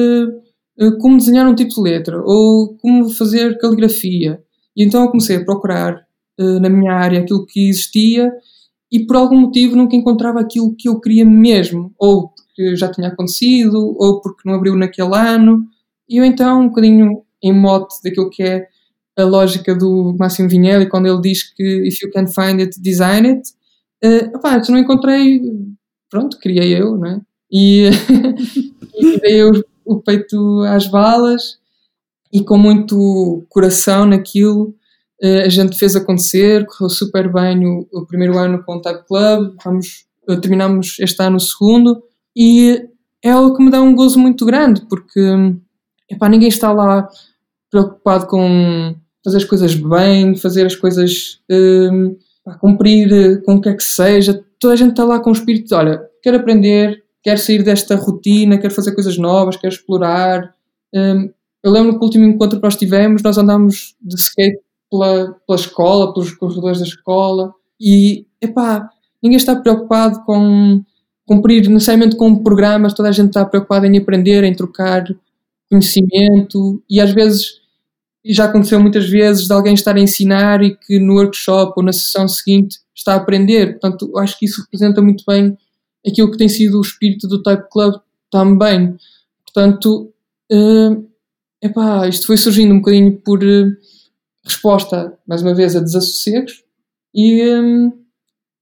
eh, 0.78 0.90
como 1.00 1.18
desenhar 1.18 1.46
um 1.46 1.54
tipo 1.54 1.74
de 1.74 1.80
letra 1.80 2.22
ou 2.24 2.76
como 2.78 3.10
fazer 3.10 3.58
caligrafia. 3.58 4.42
E 4.76 4.84
então 4.84 5.02
eu 5.02 5.08
comecei 5.08 5.36
a 5.36 5.44
procurar 5.44 6.04
uh, 6.40 6.60
na 6.60 6.68
minha 6.68 6.92
área 6.92 7.20
aquilo 7.20 7.46
que 7.46 7.68
existia 7.68 8.32
e 8.90 9.06
por 9.06 9.16
algum 9.16 9.40
motivo 9.40 9.74
nunca 9.74 9.96
encontrava 9.96 10.40
aquilo 10.40 10.74
que 10.76 10.88
eu 10.88 11.00
queria 11.00 11.24
mesmo, 11.24 11.94
ou 11.98 12.28
porque 12.28 12.76
já 12.76 12.90
tinha 12.90 13.08
acontecido, 13.08 13.96
ou 13.98 14.20
porque 14.20 14.46
não 14.46 14.54
abriu 14.54 14.76
naquele 14.76 15.16
ano. 15.16 15.64
E 16.06 16.18
eu 16.18 16.24
então, 16.24 16.60
um 16.60 16.68
bocadinho 16.68 17.22
em 17.42 17.52
mote 17.54 17.94
daquilo 18.04 18.28
que 18.28 18.42
é 18.42 18.66
a 19.16 19.24
lógica 19.24 19.74
do 19.74 20.14
Máximo 20.18 20.48
Vinelli, 20.48 20.88
quando 20.88 21.06
ele 21.06 21.22
diz 21.22 21.42
que 21.42 21.62
if 21.86 22.02
you 22.02 22.10
can 22.10 22.26
find 22.26 22.60
it, 22.60 22.78
design 22.80 23.26
it. 23.26 23.42
Uh, 24.04 24.62
se 24.64 24.70
não 24.70 24.78
encontrei, 24.78 25.40
pronto, 26.10 26.38
criei 26.38 26.78
eu, 26.78 26.98
não 26.98 27.06
é? 27.06 27.20
E, 27.50 27.88
e 28.94 29.20
daí 29.20 29.38
eu 29.38 29.52
o 29.84 30.00
peito 30.00 30.60
às 30.62 30.86
balas 30.86 31.58
e 32.32 32.42
com 32.42 32.56
muito 32.56 33.44
coração 33.48 34.06
naquilo 34.06 34.74
eh, 35.22 35.44
a 35.44 35.48
gente 35.48 35.78
fez 35.78 35.94
acontecer, 35.94 36.66
correu 36.66 36.90
super 36.90 37.32
bem 37.32 37.86
o, 37.92 38.04
primeiro 38.06 38.36
ano 38.36 38.62
com 38.64 38.76
o 38.76 38.80
Type 38.80 39.06
Club, 39.06 39.54
vamos, 39.64 40.06
eh, 40.28 40.36
terminamos 40.36 40.96
este 40.98 41.22
ano 41.22 41.36
o 41.36 41.40
segundo 41.40 42.02
e 42.36 42.88
é 43.22 43.30
algo 43.30 43.56
que 43.56 43.62
me 43.62 43.70
dá 43.70 43.80
um 43.80 43.94
gozo 43.94 44.18
muito 44.18 44.44
grande 44.44 44.82
porque 44.88 45.20
epá, 46.10 46.28
ninguém 46.28 46.48
está 46.48 46.72
lá 46.72 47.08
preocupado 47.70 48.26
com 48.26 48.96
fazer 49.24 49.36
as 49.36 49.44
coisas 49.44 49.74
bem, 49.74 50.36
fazer 50.36 50.66
as 50.66 50.74
coisas 50.74 51.40
um, 51.48 52.16
cumprir 52.58 53.42
com 53.44 53.54
o 53.54 53.60
que 53.60 53.68
é 53.68 53.74
que 53.74 53.84
seja. 53.84 54.44
Toda 54.58 54.74
a 54.74 54.76
gente 54.76 54.90
está 54.90 55.04
lá 55.04 55.20
com 55.20 55.30
o 55.30 55.32
espírito 55.32 55.68
de, 55.68 55.74
olha, 55.74 56.02
quero 56.20 56.38
aprender, 56.38 57.02
quero 57.22 57.38
sair 57.38 57.62
desta 57.62 57.94
rotina, 57.94 58.58
quero 58.58 58.74
fazer 58.74 58.92
coisas 58.92 59.16
novas, 59.16 59.56
quero 59.56 59.72
explorar. 59.72 60.52
Um, 60.92 61.30
eu 61.62 61.70
lembro 61.70 61.92
que 61.92 62.00
o 62.00 62.04
último 62.04 62.26
encontro 62.26 62.58
que 62.58 62.64
nós 62.64 62.76
tivemos, 62.76 63.22
nós 63.22 63.38
andámos 63.38 63.94
de 64.00 64.16
skate 64.16 64.60
pela, 64.90 65.34
pela 65.46 65.58
escola, 65.58 66.12
pelos 66.12 66.32
corredores 66.32 66.78
da 66.78 66.86
escola, 66.86 67.54
e, 67.80 68.26
epá, 68.40 68.90
ninguém 69.22 69.36
está 69.36 69.54
preocupado 69.56 70.24
com 70.24 70.82
cumprir 71.26 71.68
necessariamente 71.68 72.16
com 72.16 72.42
programas, 72.42 72.94
toda 72.94 73.08
a 73.08 73.12
gente 73.12 73.28
está 73.28 73.44
preocupada 73.44 73.86
em 73.86 73.96
aprender, 73.96 74.44
em 74.44 74.54
trocar 74.54 75.04
conhecimento, 75.70 76.82
e 76.90 77.00
às 77.00 77.10
vezes, 77.12 77.60
já 78.24 78.44
aconteceu 78.44 78.78
muitas 78.80 79.08
vezes, 79.08 79.46
de 79.46 79.52
alguém 79.52 79.74
estar 79.74 79.96
a 79.96 80.00
ensinar 80.00 80.62
e 80.62 80.76
que 80.76 80.98
no 80.98 81.14
workshop 81.14 81.72
ou 81.76 81.82
na 81.82 81.92
sessão 81.92 82.28
seguinte 82.28 82.78
está 82.94 83.14
a 83.14 83.16
aprender. 83.16 83.78
Portanto, 83.78 84.18
acho 84.18 84.38
que 84.38 84.44
isso 84.46 84.60
representa 84.62 85.00
muito 85.00 85.24
bem 85.26 85.56
aquilo 86.06 86.30
que 86.30 86.36
tem 86.36 86.48
sido 86.48 86.78
o 86.78 86.82
espírito 86.82 87.26
do 87.26 87.42
Type 87.42 87.64
Club 87.70 87.94
também. 88.30 88.96
Portanto, 89.44 90.12
uh, 90.52 91.11
epá, 91.62 92.08
isto 92.08 92.26
foi 92.26 92.36
surgindo 92.36 92.74
um 92.74 92.78
bocadinho 92.78 93.16
por 93.18 93.42
uh, 93.42 93.72
resposta, 94.44 95.16
mais 95.26 95.42
uma 95.42 95.54
vez, 95.54 95.76
a 95.76 95.80
desassossegos 95.80 96.64
e, 97.14 97.42
um, 97.54 97.92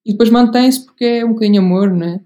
e 0.05 0.13
depois 0.13 0.31
mantém-se 0.31 0.85
porque 0.85 1.05
é 1.05 1.25
um 1.25 1.33
bocadinho 1.33 1.63
amor, 1.63 1.91
não 1.91 2.07
é? 2.07 2.21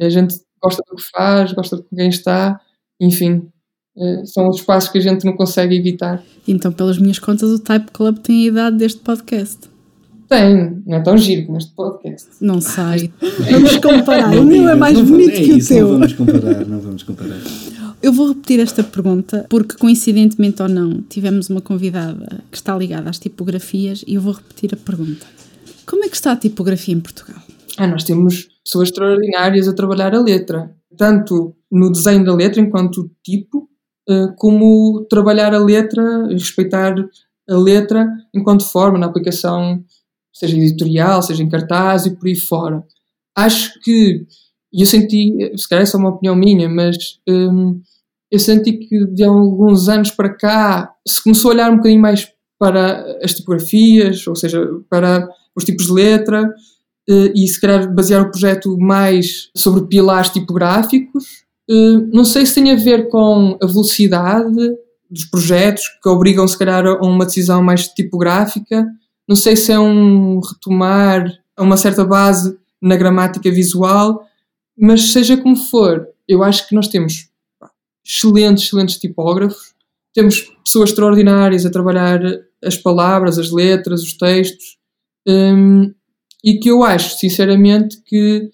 A 0.00 0.08
gente 0.08 0.34
gosta 0.60 0.82
do 0.88 0.96
que 0.96 1.02
faz, 1.10 1.52
gosta 1.52 1.76
de 1.76 1.84
quem 1.94 2.08
está, 2.08 2.60
enfim, 2.98 3.48
uh, 3.96 4.26
são 4.26 4.48
os 4.48 4.56
espaços 4.56 4.90
que 4.90 4.98
a 4.98 5.00
gente 5.00 5.24
não 5.24 5.36
consegue 5.36 5.76
evitar. 5.76 6.22
Então, 6.48 6.72
pelas 6.72 6.98
minhas 6.98 7.18
contas, 7.18 7.50
o 7.50 7.58
Type 7.58 7.90
Club 7.92 8.18
tem 8.18 8.44
a 8.44 8.48
idade 8.48 8.76
deste 8.78 9.00
podcast. 9.00 9.74
Tem, 10.26 10.82
não 10.86 10.96
é 10.96 11.00
tão 11.00 11.18
giro 11.18 11.44
como 11.46 11.58
este 11.58 11.72
podcast. 11.74 12.28
Não 12.40 12.60
sei. 12.60 13.12
Vamos 13.50 13.76
comparar. 13.76 14.36
o 14.38 14.44
meu 14.44 14.68
é 14.68 14.74
mais 14.74 14.98
bonito 14.98 15.36
é 15.36 15.44
que 15.44 15.52
o 15.52 15.66
teu. 15.66 15.88
Não 15.88 15.98
vamos 15.98 16.12
comparar, 16.14 16.66
não 16.66 16.80
vamos 16.80 17.02
comparar. 17.02 17.40
Eu 18.04 18.12
vou 18.12 18.28
repetir 18.28 18.60
esta 18.60 18.84
pergunta 18.84 19.46
porque, 19.48 19.78
coincidentemente 19.78 20.60
ou 20.60 20.68
não, 20.68 21.00
tivemos 21.00 21.48
uma 21.48 21.62
convidada 21.62 22.44
que 22.50 22.56
está 22.58 22.76
ligada 22.76 23.08
às 23.08 23.18
tipografias 23.18 24.04
e 24.06 24.16
eu 24.16 24.20
vou 24.20 24.34
repetir 24.34 24.74
a 24.74 24.76
pergunta. 24.76 25.24
Como 25.86 26.04
é 26.04 26.08
que 26.10 26.14
está 26.14 26.32
a 26.32 26.36
tipografia 26.36 26.94
em 26.94 27.00
Portugal? 27.00 27.42
Ah, 27.78 27.86
nós 27.86 28.04
temos 28.04 28.50
pessoas 28.62 28.90
extraordinárias 28.90 29.66
a 29.68 29.72
trabalhar 29.72 30.14
a 30.14 30.20
letra, 30.20 30.70
tanto 30.98 31.56
no 31.72 31.90
desenho 31.90 32.26
da 32.26 32.34
letra 32.34 32.60
enquanto 32.60 33.10
tipo, 33.24 33.70
eh, 34.06 34.28
como 34.36 35.06
trabalhar 35.08 35.54
a 35.54 35.58
letra 35.58 36.26
respeitar 36.26 36.94
a 37.48 37.56
letra 37.56 38.06
enquanto 38.34 38.66
forma 38.66 38.98
na 38.98 39.06
aplicação 39.06 39.82
seja 40.30 40.58
editorial, 40.58 41.22
seja 41.22 41.42
em 41.42 41.48
cartaz 41.48 42.04
e 42.04 42.14
por 42.14 42.28
aí 42.28 42.36
fora. 42.36 42.84
Acho 43.34 43.80
que, 43.80 44.26
e 44.70 44.82
eu 44.82 44.86
senti, 44.86 45.52
se 45.56 45.66
calhar 45.66 45.84
essa 45.84 45.96
é 45.96 46.00
uma 46.00 46.10
opinião 46.10 46.36
minha, 46.36 46.68
mas 46.68 47.18
hum, 47.26 47.80
eu 48.34 48.38
senti 48.40 48.72
que 48.72 49.06
de 49.06 49.22
alguns 49.22 49.88
anos 49.88 50.10
para 50.10 50.28
cá 50.28 50.92
se 51.06 51.22
começou 51.22 51.52
a 51.52 51.54
olhar 51.54 51.70
um 51.70 51.76
bocadinho 51.76 52.02
mais 52.02 52.28
para 52.58 53.18
as 53.22 53.32
tipografias, 53.32 54.26
ou 54.26 54.34
seja, 54.34 54.60
para 54.90 55.28
os 55.54 55.64
tipos 55.64 55.86
de 55.86 55.92
letra, 55.92 56.52
eh, 57.08 57.32
e 57.32 57.46
se 57.46 57.60
calhar 57.60 57.94
basear 57.94 58.22
o 58.22 58.30
projeto 58.32 58.76
mais 58.76 59.50
sobre 59.56 59.86
pilares 59.86 60.30
tipográficos. 60.30 61.44
Eh, 61.70 61.98
não 62.12 62.24
sei 62.24 62.44
se 62.44 62.56
tem 62.56 62.72
a 62.72 62.76
ver 62.76 63.08
com 63.08 63.56
a 63.62 63.66
velocidade 63.66 64.76
dos 65.08 65.26
projetos, 65.26 65.84
que 66.02 66.08
obrigam 66.08 66.48
se 66.48 66.58
calhar 66.58 66.84
a 66.84 67.06
uma 67.06 67.24
decisão 67.26 67.62
mais 67.62 67.86
tipográfica, 67.86 68.84
não 69.28 69.36
sei 69.36 69.54
se 69.54 69.70
é 69.70 69.78
um 69.78 70.40
retomar 70.40 71.24
a 71.56 71.62
uma 71.62 71.76
certa 71.76 72.04
base 72.04 72.58
na 72.82 72.96
gramática 72.96 73.48
visual, 73.48 74.26
mas 74.76 75.12
seja 75.12 75.36
como 75.36 75.54
for, 75.54 76.08
eu 76.26 76.42
acho 76.42 76.68
que 76.68 76.74
nós 76.74 76.88
temos 76.88 77.32
excelentes, 78.04 78.64
excelentes 78.64 78.98
tipógrafos, 78.98 79.74
temos 80.12 80.42
pessoas 80.64 80.90
extraordinárias 80.90 81.66
a 81.66 81.70
trabalhar 81.70 82.20
as 82.62 82.76
palavras, 82.76 83.38
as 83.38 83.50
letras, 83.50 84.02
os 84.02 84.16
textos, 84.16 84.78
um, 85.26 85.92
e 86.44 86.58
que 86.58 86.70
eu 86.70 86.82
acho, 86.82 87.18
sinceramente, 87.18 88.00
que 88.04 88.50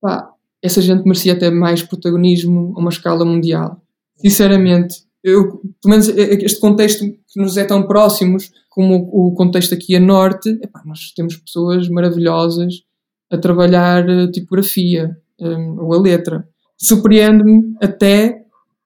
pá, 0.00 0.30
essa 0.62 0.80
gente 0.80 1.04
merecia 1.04 1.34
até 1.34 1.50
mais 1.50 1.82
protagonismo 1.82 2.72
a 2.76 2.80
uma 2.80 2.90
escala 2.90 3.24
mundial. 3.24 3.80
Sinceramente, 4.16 4.96
eu, 5.22 5.60
pelo 5.80 5.90
menos 5.90 6.08
este 6.08 6.58
contexto 6.58 7.04
que 7.04 7.40
nos 7.40 7.56
é 7.56 7.64
tão 7.64 7.86
próximos, 7.86 8.50
como 8.68 9.08
o 9.12 9.34
contexto 9.34 9.74
aqui 9.74 9.94
a 9.94 10.00
norte, 10.00 10.48
epá, 10.62 10.82
nós 10.84 11.12
temos 11.14 11.36
pessoas 11.36 11.88
maravilhosas 11.88 12.82
a 13.30 13.36
trabalhar 13.36 14.08
a 14.08 14.30
tipografia 14.30 15.16
um, 15.40 15.84
ou 15.84 15.94
a 15.94 16.00
letra. 16.00 16.48
Surpreende-me 16.76 17.74
até 17.80 18.37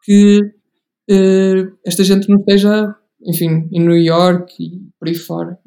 que 0.03 0.41
uh, 1.11 1.73
esta 1.87 2.05
gente 2.05 2.29
não 2.29 2.39
esteja, 2.39 2.95
enfim, 3.27 3.69
em 3.73 3.81
New 3.81 3.97
York 3.97 4.55
e 4.59 4.81
por 4.99 5.09
aí 5.09 5.15
fora. 5.15 5.59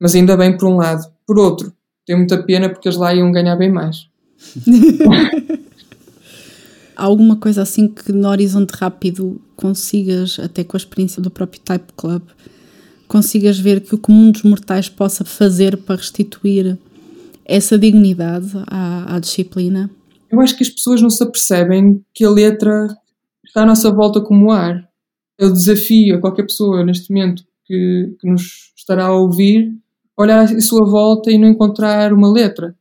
Mas 0.00 0.14
ainda 0.14 0.36
bem 0.36 0.56
por 0.56 0.68
um 0.68 0.76
lado. 0.76 1.02
Por 1.26 1.38
outro, 1.38 1.72
tenho 2.06 2.18
muita 2.18 2.42
pena 2.42 2.68
porque 2.68 2.88
eles 2.88 2.98
lá 2.98 3.14
iam 3.14 3.32
ganhar 3.32 3.56
bem 3.56 3.70
mais. 3.70 4.08
Há 6.94 7.02
alguma 7.04 7.36
coisa 7.36 7.62
assim 7.62 7.88
que 7.88 8.12
no 8.12 8.28
horizonte 8.28 8.70
rápido 8.70 9.40
consigas, 9.56 10.38
até 10.38 10.62
com 10.62 10.76
a 10.76 10.78
experiência 10.78 11.20
do 11.20 11.30
próprio 11.30 11.60
Type 11.62 11.92
Club, 11.96 12.22
consigas 13.08 13.58
ver 13.58 13.80
que 13.80 13.94
o 13.94 13.98
comum 13.98 14.30
dos 14.30 14.42
mortais 14.42 14.88
possa 14.88 15.24
fazer 15.24 15.76
para 15.78 15.96
restituir 15.96 16.78
essa 17.44 17.78
dignidade 17.78 18.52
à, 18.66 19.16
à 19.16 19.18
disciplina? 19.18 19.90
Eu 20.30 20.40
acho 20.40 20.56
que 20.56 20.64
as 20.64 20.70
pessoas 20.70 21.00
não 21.00 21.10
se 21.10 21.22
apercebem 21.22 22.04
que 22.12 22.24
a 22.24 22.30
letra 22.30 22.88
está 23.46 23.62
à 23.62 23.66
nossa 23.66 23.90
volta 23.90 24.20
como 24.20 24.50
ar. 24.50 24.88
Eu 25.38 25.52
desafio 25.52 26.16
a 26.16 26.20
qualquer 26.20 26.44
pessoa 26.44 26.84
neste 26.84 27.12
momento 27.12 27.44
que, 27.64 28.16
que 28.20 28.28
nos 28.28 28.72
estará 28.76 29.06
a 29.06 29.14
ouvir 29.14 29.76
olhar 30.16 30.44
à 30.44 30.60
sua 30.60 30.84
volta 30.84 31.30
e 31.30 31.38
não 31.38 31.48
encontrar 31.48 32.12
uma 32.12 32.32
letra. 32.32 32.74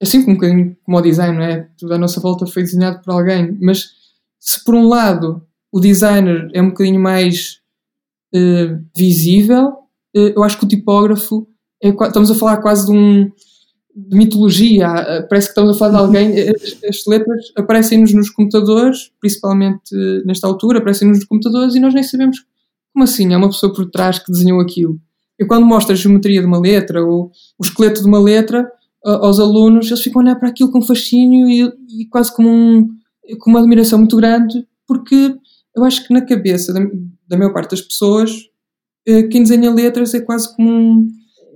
Assim 0.00 0.24
como, 0.24 0.36
um 0.44 0.74
como 0.82 0.98
o 0.98 1.00
design, 1.00 1.36
não 1.36 1.44
é? 1.44 1.68
Tudo 1.78 1.94
à 1.94 1.98
nossa 1.98 2.20
volta 2.20 2.46
foi 2.46 2.62
desenhado 2.62 3.00
por 3.02 3.12
alguém, 3.12 3.56
mas 3.60 3.90
se 4.40 4.64
por 4.64 4.74
um 4.74 4.88
lado 4.88 5.46
o 5.70 5.78
designer 5.80 6.50
é 6.52 6.60
um 6.60 6.68
bocadinho 6.68 7.00
mais 7.00 7.60
uh, 8.34 8.82
visível, 8.96 9.68
uh, 10.16 10.32
eu 10.34 10.42
acho 10.42 10.58
que 10.58 10.64
o 10.64 10.68
tipógrafo 10.68 11.46
é, 11.82 11.88
estamos 11.88 12.30
a 12.30 12.34
falar 12.34 12.56
quase 12.58 12.86
de 12.86 12.92
um 12.92 13.30
de 13.94 14.16
mitologia, 14.16 14.88
uh, 14.90 15.28
parece 15.28 15.48
que 15.48 15.52
estamos 15.52 15.76
a 15.76 15.78
falar 15.78 15.92
de 15.92 15.98
alguém, 15.98 16.48
as, 16.48 16.78
as 16.88 17.06
letras 17.06 17.52
aparecem-nos 17.56 18.12
nos 18.14 18.30
computadores, 18.30 19.10
principalmente 19.20 19.94
nesta 20.24 20.46
altura, 20.46 20.78
aparecem-nos 20.78 21.18
nos 21.18 21.26
computadores 21.26 21.74
e 21.74 21.80
nós 21.80 21.92
nem 21.92 22.02
sabemos 22.02 22.38
como 22.92 23.04
assim, 23.04 23.32
há 23.32 23.38
uma 23.38 23.48
pessoa 23.48 23.72
por 23.72 23.90
trás 23.90 24.18
que 24.18 24.30
desenhou 24.30 24.60
aquilo. 24.60 25.00
E 25.38 25.46
quando 25.46 25.64
mostra 25.64 25.94
a 25.94 25.96
geometria 25.96 26.40
de 26.40 26.46
uma 26.46 26.60
letra 26.60 27.02
ou 27.02 27.30
o 27.58 27.64
esqueleto 27.64 28.02
de 28.02 28.06
uma 28.06 28.20
letra 28.20 28.70
aos 29.04 29.40
alunos, 29.40 29.86
eles 29.86 30.02
ficam 30.02 30.20
a 30.20 30.24
olhar 30.24 30.36
para 30.36 30.48
aquilo 30.48 30.70
com 30.70 30.80
fascínio 30.80 31.48
e, 31.48 32.02
e 32.02 32.06
quase 32.06 32.34
com, 32.34 32.44
um, 32.44 32.88
com 33.40 33.50
uma 33.50 33.60
admiração 33.60 33.98
muito 33.98 34.16
grande, 34.16 34.66
porque 34.86 35.34
eu 35.74 35.84
acho 35.84 36.06
que 36.06 36.12
na 36.12 36.20
cabeça 36.20 36.72
da, 36.72 36.80
da 37.26 37.36
maior 37.36 37.52
parte 37.52 37.70
das 37.70 37.80
pessoas, 37.80 38.30
eh, 39.06 39.24
quem 39.24 39.42
desenha 39.42 39.72
letras 39.72 40.14
é 40.14 40.20
quase 40.20 40.54
como 40.54 40.70
um, 40.70 41.08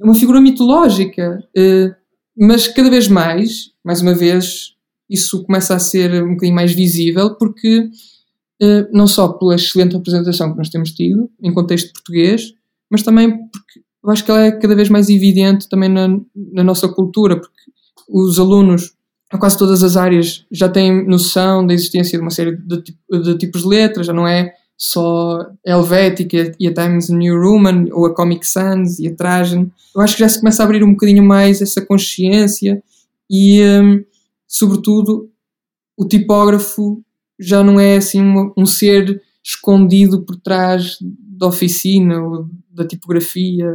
uma 0.03 0.14
figura 0.14 0.40
mitológica. 0.40 1.38
Eh, 1.57 1.94
mas 2.37 2.68
cada 2.68 2.90
vez 2.90 3.09
mais, 3.09 3.70
mais 3.85 4.01
uma 4.03 4.14
vez, 4.14 4.75
isso 5.09 5.42
começa 5.44 5.75
a 5.75 5.79
ser 5.79 6.22
um 6.22 6.31
bocadinho 6.31 6.55
mais 6.55 6.72
visível, 6.72 7.35
porque 7.37 7.88
eh, 8.61 8.88
não 8.92 9.07
só 9.07 9.29
pela 9.29 9.55
excelente 9.55 9.96
apresentação 9.96 10.53
que 10.53 10.59
nós 10.59 10.68
temos 10.68 10.90
tido 10.92 11.31
em 11.42 11.53
contexto 11.53 11.92
português, 11.92 12.53
mas 12.90 13.03
também 13.03 13.31
porque 13.49 13.81
eu 14.05 14.11
acho 14.11 14.25
que 14.25 14.31
ela 14.31 14.44
é 14.44 14.53
cada 14.53 14.75
vez 14.75 14.88
mais 14.88 15.09
evidente 15.09 15.68
também 15.68 15.88
na, 15.88 16.09
na 16.53 16.62
nossa 16.62 16.88
cultura, 16.88 17.40
porque 17.40 17.72
os 18.09 18.38
alunos 18.38 18.94
a 19.31 19.38
quase 19.38 19.59
todas 19.59 19.83
as 19.83 19.96
áreas 19.96 20.46
já 20.51 20.68
têm 20.68 21.05
noção 21.07 21.66
da 21.66 21.75
existência 21.75 22.16
de 22.16 22.22
uma 22.22 22.31
série 22.31 22.57
de, 22.57 22.83
de 23.11 23.38
tipos 23.38 23.62
de 23.62 23.68
letras, 23.68 24.07
já 24.07 24.12
não 24.12 24.27
é 24.27 24.55
só 24.76 25.50
Helvética 25.64 26.54
e 26.60 26.68
a 26.68 26.74
Times 26.74 27.08
New 27.08 27.40
Roman 27.40 27.86
ou 27.92 28.06
a 28.06 28.14
Comic 28.14 28.46
Sans 28.46 28.98
e 28.98 29.08
a 29.08 29.14
Trajan. 29.14 29.70
Eu 29.94 30.02
acho 30.02 30.14
que 30.14 30.20
já 30.20 30.28
se 30.28 30.38
começa 30.38 30.62
a 30.62 30.64
abrir 30.64 30.84
um 30.84 30.92
bocadinho 30.92 31.24
mais 31.24 31.62
essa 31.62 31.84
consciência 31.84 32.82
e, 33.30 33.62
um, 33.62 34.04
sobretudo, 34.46 35.30
o 35.96 36.06
tipógrafo 36.06 37.02
já 37.38 37.62
não 37.62 37.80
é 37.80 37.96
assim 37.96 38.22
um, 38.22 38.52
um 38.56 38.66
ser 38.66 39.22
escondido 39.42 40.22
por 40.22 40.36
trás 40.36 40.98
da 41.00 41.46
oficina 41.46 42.20
ou 42.22 42.48
da 42.70 42.86
tipografia 42.86 43.66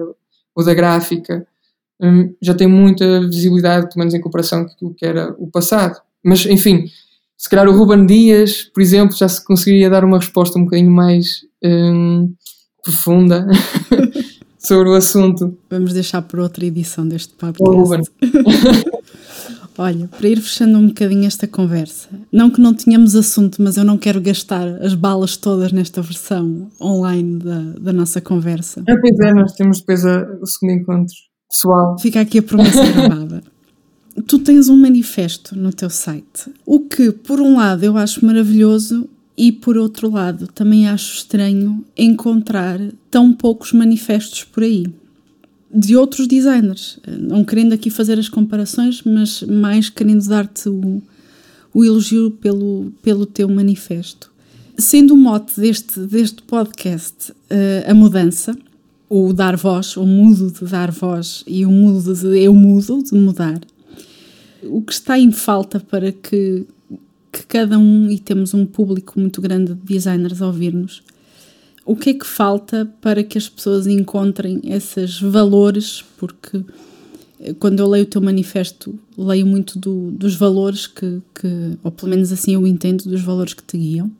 ou 0.53 0.63
da 0.63 0.73
gráfica 0.73 1.47
um, 2.01 2.33
já 2.41 2.55
tem 2.55 2.67
muita 2.67 3.21
visibilidade, 3.21 3.87
pelo 3.87 3.99
menos 3.99 4.13
em 4.13 4.21
comparação 4.21 4.65
com 4.79 4.87
o 4.87 4.93
que 4.93 5.05
era 5.05 5.35
o 5.37 5.47
passado. 5.47 6.01
Mas, 6.23 6.45
enfim, 6.47 6.85
se 7.41 7.49
calhar 7.49 7.67
o 7.67 7.75
Ruben 7.75 8.05
Dias, 8.05 8.69
por 8.71 8.81
exemplo, 8.81 9.17
já 9.17 9.27
se 9.27 9.43
conseguiria 9.43 9.89
dar 9.89 10.05
uma 10.05 10.19
resposta 10.19 10.59
um 10.59 10.63
bocadinho 10.63 10.91
mais 10.91 11.43
um, 11.63 12.31
profunda 12.83 13.47
sobre 14.59 14.89
o 14.89 14.93
assunto. 14.93 15.57
Vamos 15.67 15.91
deixar 15.91 16.21
por 16.21 16.39
outra 16.39 16.63
edição 16.63 17.07
deste 17.07 17.33
podcast. 17.33 18.11
Olha, 19.75 20.07
para 20.07 20.27
ir 20.27 20.39
fechando 20.39 20.77
um 20.77 20.89
bocadinho 20.89 21.25
esta 21.25 21.47
conversa, 21.47 22.09
não 22.31 22.51
que 22.51 22.61
não 22.61 22.75
tenhamos 22.75 23.15
assunto, 23.15 23.59
mas 23.59 23.75
eu 23.75 23.83
não 23.83 23.97
quero 23.97 24.21
gastar 24.21 24.67
as 24.79 24.93
balas 24.93 25.35
todas 25.35 25.71
nesta 25.71 25.99
versão 25.99 26.69
online 26.79 27.39
da, 27.39 27.59
da 27.79 27.91
nossa 27.91 28.21
conversa. 28.21 28.83
Ah, 28.87 28.95
pois 29.01 29.19
é, 29.19 29.33
nós 29.33 29.53
temos 29.53 29.79
depois 29.79 30.05
a, 30.05 30.27
o 30.39 30.45
segundo 30.45 30.79
encontro 30.79 31.15
pessoal. 31.49 31.97
Fica 31.97 32.21
aqui 32.21 32.37
a 32.37 32.43
promessa 32.43 32.85
gravada. 32.85 33.41
Tu 34.27 34.39
tens 34.39 34.69
um 34.69 34.75
manifesto 34.75 35.55
no 35.55 35.71
teu 35.71 35.89
site, 35.89 36.51
o 36.65 36.81
que, 36.81 37.11
por 37.11 37.39
um 37.39 37.57
lado, 37.57 37.83
eu 37.83 37.97
acho 37.97 38.25
maravilhoso 38.25 39.07
e, 39.37 39.51
por 39.51 39.77
outro 39.77 40.09
lado, 40.09 40.47
também 40.47 40.87
acho 40.87 41.15
estranho 41.15 41.83
encontrar 41.97 42.79
tão 43.09 43.33
poucos 43.33 43.71
manifestos 43.71 44.43
por 44.43 44.63
aí 44.63 44.85
de 45.73 45.95
outros 45.95 46.27
designers. 46.27 46.99
Não 47.07 47.43
querendo 47.43 47.73
aqui 47.73 47.89
fazer 47.89 48.19
as 48.19 48.27
comparações, 48.27 49.01
mas 49.03 49.41
mais 49.43 49.89
querendo 49.89 50.27
dar-te 50.27 50.67
o, 50.67 51.01
o 51.73 51.83
elogio 51.83 52.31
pelo, 52.31 52.91
pelo 53.01 53.25
teu 53.25 53.47
manifesto. 53.47 54.31
Sendo 54.77 55.13
o 55.13 55.17
mote 55.17 55.59
deste, 55.59 55.99
deste 56.01 56.41
podcast 56.43 57.31
uh, 57.31 57.89
a 57.89 57.93
mudança, 57.93 58.55
o 59.09 59.33
dar 59.33 59.55
voz, 59.55 59.95
o 59.97 60.05
mudo 60.05 60.51
de 60.51 60.65
dar 60.65 60.91
voz 60.91 61.43
e 61.45 61.65
o 61.65 61.71
mudo 61.71 62.13
de 62.13 62.39
eu 62.39 62.53
mudo, 62.53 63.03
de 63.03 63.13
mudar, 63.13 63.59
o 64.63 64.81
que 64.81 64.93
está 64.93 65.17
em 65.17 65.31
falta 65.31 65.79
para 65.79 66.11
que, 66.11 66.65
que 67.31 67.43
cada 67.47 67.77
um, 67.77 68.09
e 68.09 68.19
temos 68.19 68.53
um 68.53 68.65
público 68.65 69.19
muito 69.19 69.41
grande 69.41 69.73
de 69.73 69.81
designers 69.81 70.41
a 70.41 70.47
ouvir-nos, 70.47 71.03
o 71.85 71.95
que 71.95 72.11
é 72.11 72.13
que 72.13 72.25
falta 72.25 72.85
para 73.01 73.23
que 73.23 73.37
as 73.37 73.49
pessoas 73.49 73.87
encontrem 73.87 74.61
esses 74.63 75.19
valores? 75.19 76.03
Porque 76.17 76.63
eh, 77.39 77.53
quando 77.53 77.79
eu 77.79 77.87
leio 77.87 78.03
o 78.03 78.07
teu 78.07 78.21
manifesto, 78.21 78.97
leio 79.17 79.45
muito 79.47 79.79
do, 79.79 80.11
dos 80.11 80.35
valores 80.35 80.85
que, 80.85 81.21
que, 81.33 81.77
ou 81.83 81.91
pelo 81.91 82.11
menos 82.11 82.31
assim 82.31 82.53
eu 82.53 82.67
entendo, 82.67 83.03
dos 83.03 83.21
valores 83.21 83.53
que 83.53 83.63
te 83.63 83.77
guiam. 83.77 84.11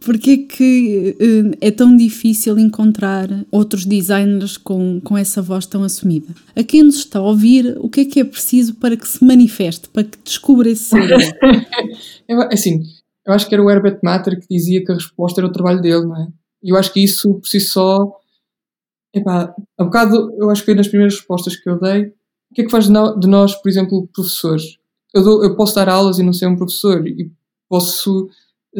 Porquê 0.00 0.30
é 0.30 0.36
que 0.36 1.16
eh, 1.18 1.68
é 1.68 1.70
tão 1.70 1.96
difícil 1.96 2.58
encontrar 2.58 3.28
outros 3.50 3.84
designers 3.84 4.56
com, 4.56 5.00
com 5.00 5.16
essa 5.16 5.42
voz 5.42 5.66
tão 5.66 5.82
assumida? 5.82 6.28
A 6.54 6.62
quem 6.62 6.82
nos 6.82 6.96
está 6.96 7.18
a 7.18 7.22
ouvir, 7.22 7.76
o 7.80 7.88
que 7.88 8.00
é 8.00 8.04
que 8.04 8.20
é 8.20 8.24
preciso 8.24 8.74
para 8.76 8.96
que 8.96 9.06
se 9.06 9.24
manifeste, 9.24 9.88
para 9.88 10.04
que 10.04 10.18
descubra 10.22 10.68
esse 10.68 10.94
assim, 12.52 12.82
eu 13.26 13.32
acho 13.32 13.48
que 13.48 13.54
era 13.54 13.64
o 13.64 13.70
Herbert 13.70 13.98
Matter 14.02 14.38
que 14.40 14.46
dizia 14.48 14.84
que 14.84 14.92
a 14.92 14.94
resposta 14.94 15.40
era 15.40 15.48
o 15.48 15.52
trabalho 15.52 15.80
dele, 15.80 16.06
não 16.06 16.16
é? 16.16 16.28
E 16.62 16.70
eu 16.70 16.76
acho 16.76 16.92
que 16.92 17.02
isso 17.02 17.34
por 17.34 17.46
si 17.46 17.60
só. 17.60 18.10
Epá, 19.14 19.54
há 19.78 19.84
bocado 19.84 20.32
eu 20.38 20.50
acho 20.50 20.64
que 20.64 20.74
nas 20.74 20.88
primeiras 20.88 21.14
respostas 21.14 21.56
que 21.56 21.68
eu 21.68 21.78
dei. 21.80 22.06
O 22.50 22.54
que 22.54 22.62
é 22.62 22.64
que 22.64 22.70
faz 22.70 22.86
de 22.86 23.28
nós, 23.28 23.54
por 23.56 23.68
exemplo, 23.68 24.08
professores? 24.14 24.78
Eu, 25.12 25.22
dou, 25.22 25.42
eu 25.42 25.56
posso 25.56 25.74
dar 25.74 25.88
aulas 25.88 26.18
e 26.18 26.22
não 26.22 26.32
ser 26.32 26.46
um 26.46 26.56
professor, 26.56 27.06
e 27.06 27.30
posso 27.68 28.28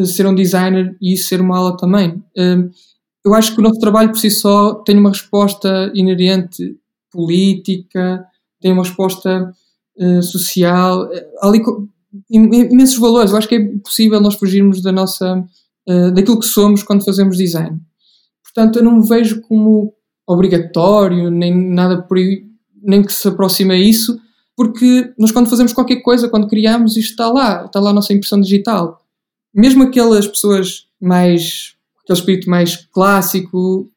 ser 0.05 0.27
um 0.27 0.35
designer 0.35 0.97
e 1.01 1.15
isso 1.15 1.29
ser 1.29 1.41
uma 1.41 1.57
aula 1.57 1.77
também. 1.77 2.23
Hum, 2.37 2.71
eu 3.25 3.35
acho 3.35 3.55
que 3.55 3.61
o 3.61 3.63
nosso 3.63 3.81
trabalho 3.81 4.11
por 4.11 4.19
si 4.19 4.31
só 4.31 4.75
tem 4.75 4.97
uma 4.99 5.11
resposta 5.11 5.91
inerente 5.95 6.77
política, 7.11 8.25
tem 8.61 8.73
uma 8.73 8.83
resposta 8.83 9.53
uh, 9.99 10.23
social, 10.23 11.13
eh, 11.13 11.27
ali 11.43 11.61
imensos 12.31 12.99
valores. 12.99 13.33
Eu 13.33 13.39
acho 13.39 13.49
que 13.49 13.57
é 13.57 13.79
possível 13.79 14.21
nós 14.21 14.35
fugirmos 14.37 14.83
da 14.83 14.93
nossa 14.93 15.45
daquilo 16.13 16.41
que 16.41 16.47
somos 16.47 16.83
quando 16.83 17.05
fazemos 17.05 17.37
design. 17.37 17.81
Portanto, 18.43 18.81
eu 18.81 18.85
não 18.85 18.97
me 18.97 19.07
vejo 19.07 19.41
como 19.43 19.95
obrigatório, 20.27 21.31
nem 21.31 21.55
nada 21.55 22.03
por 22.03 22.19
aí, 22.19 22.45
nem 22.83 23.03
que 23.03 23.13
se 23.13 23.29
aproxime 23.29 23.75
a 23.75 23.79
isso, 23.79 24.19
porque 24.57 25.13
nós 25.19 25.31
quando 25.31 25.49
fazemos 25.49 25.73
qualquer 25.73 25.97
coisa, 25.97 26.29
quando 26.29 26.49
criamos, 26.49 26.97
isto 26.97 27.11
está 27.11 27.29
lá, 27.29 27.67
está 27.67 27.79
lá 27.79 27.91
a 27.91 27.93
nossa 27.93 28.13
impressão 28.13 28.41
digital. 28.41 29.06
Mesmo 29.57 29.85
aquelas 29.85 30.27
pessoas 30.27 30.87
mais, 31.01 31.77
aquele 32.03 32.19
espírito 32.19 32.51
mais 32.51 32.77
clássico, 32.93 33.91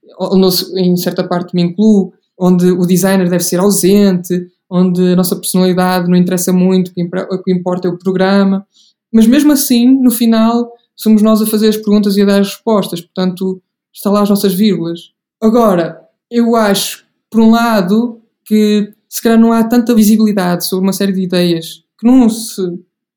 em 0.77 0.95
certa 0.95 1.21
parte 1.21 1.53
me 1.53 1.61
incluo, 1.61 2.13
onde 2.37 2.71
o 2.71 2.85
designer 2.85 3.29
deve 3.29 3.43
ser 3.43 3.59
ausente, 3.59 4.47
onde 4.69 5.11
a 5.11 5.15
nossa 5.17 5.35
personalidade 5.35 6.09
não 6.09 6.15
interessa 6.15 6.53
muito, 6.53 6.93
o 7.29 7.43
que 7.43 7.51
importa 7.51 7.89
é 7.89 7.91
o 7.91 7.97
programa. 7.97 8.65
Mas 9.11 9.27
mesmo 9.27 9.51
assim, 9.51 9.85
no 10.01 10.09
final, 10.09 10.71
somos 10.95 11.21
nós 11.21 11.41
a 11.41 11.45
fazer 11.45 11.67
as 11.67 11.75
perguntas 11.75 12.15
e 12.15 12.21
a 12.21 12.25
dar 12.25 12.39
as 12.39 12.47
respostas, 12.47 13.01
portanto, 13.01 13.61
está 13.93 14.09
lá 14.09 14.21
as 14.21 14.29
nossas 14.29 14.53
vírgulas. 14.53 15.11
Agora, 15.41 15.99
eu 16.31 16.55
acho, 16.55 17.05
por 17.29 17.41
um 17.41 17.51
lado, 17.51 18.21
que 18.45 18.93
se 19.09 19.21
calhar 19.21 19.39
não 19.39 19.51
há 19.51 19.61
tanta 19.65 19.93
visibilidade 19.93 20.65
sobre 20.65 20.85
uma 20.85 20.93
série 20.93 21.11
de 21.11 21.21
ideias 21.21 21.83
que 21.99 22.07
não 22.07 22.29
se 22.29 22.61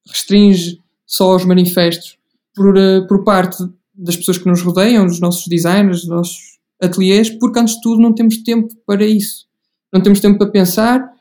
restringe 0.08 0.80
só 1.06 1.30
aos 1.30 1.44
manifestos 1.44 2.18
por, 2.54 2.76
eh, 2.76 3.00
por 3.06 3.24
parte 3.24 3.62
das 3.94 4.16
pessoas 4.16 4.38
que 4.38 4.48
nos 4.48 4.62
rodeiam, 4.62 5.06
dos 5.06 5.20
nossos 5.20 5.46
designers, 5.46 6.00
dos 6.00 6.08
nossos 6.08 6.58
ateliês, 6.80 7.30
porque 7.30 7.60
antes 7.60 7.74
de 7.74 7.80
tudo 7.80 8.02
não 8.02 8.14
temos 8.14 8.38
tempo 8.38 8.68
para 8.86 9.04
isso. 9.04 9.46
Não 9.92 10.00
temos 10.00 10.20
tempo 10.20 10.38
para 10.38 10.50
pensar, 10.50 11.12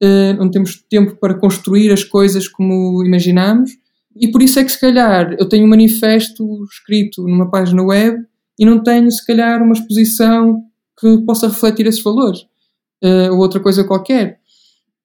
eh, 0.00 0.32
não 0.34 0.50
temos 0.50 0.82
tempo 0.88 1.16
para 1.16 1.34
construir 1.34 1.90
as 1.92 2.04
coisas 2.04 2.46
como 2.46 3.04
imaginamos 3.04 3.70
e 4.20 4.28
por 4.28 4.42
isso 4.42 4.58
é 4.58 4.64
que, 4.64 4.72
se 4.72 4.80
calhar, 4.80 5.36
eu 5.38 5.48
tenho 5.48 5.64
um 5.64 5.68
manifesto 5.68 6.64
escrito 6.64 7.22
numa 7.22 7.50
página 7.50 7.82
web 7.82 8.18
e 8.58 8.64
não 8.64 8.82
tenho, 8.82 9.10
se 9.10 9.24
calhar, 9.24 9.62
uma 9.62 9.72
exposição 9.72 10.62
que 11.00 11.18
possa 11.18 11.46
refletir 11.46 11.86
esses 11.86 12.02
valores. 12.02 12.40
Uh, 13.02 13.30
ou 13.30 13.38
outra 13.38 13.60
coisa 13.60 13.84
qualquer. 13.84 14.40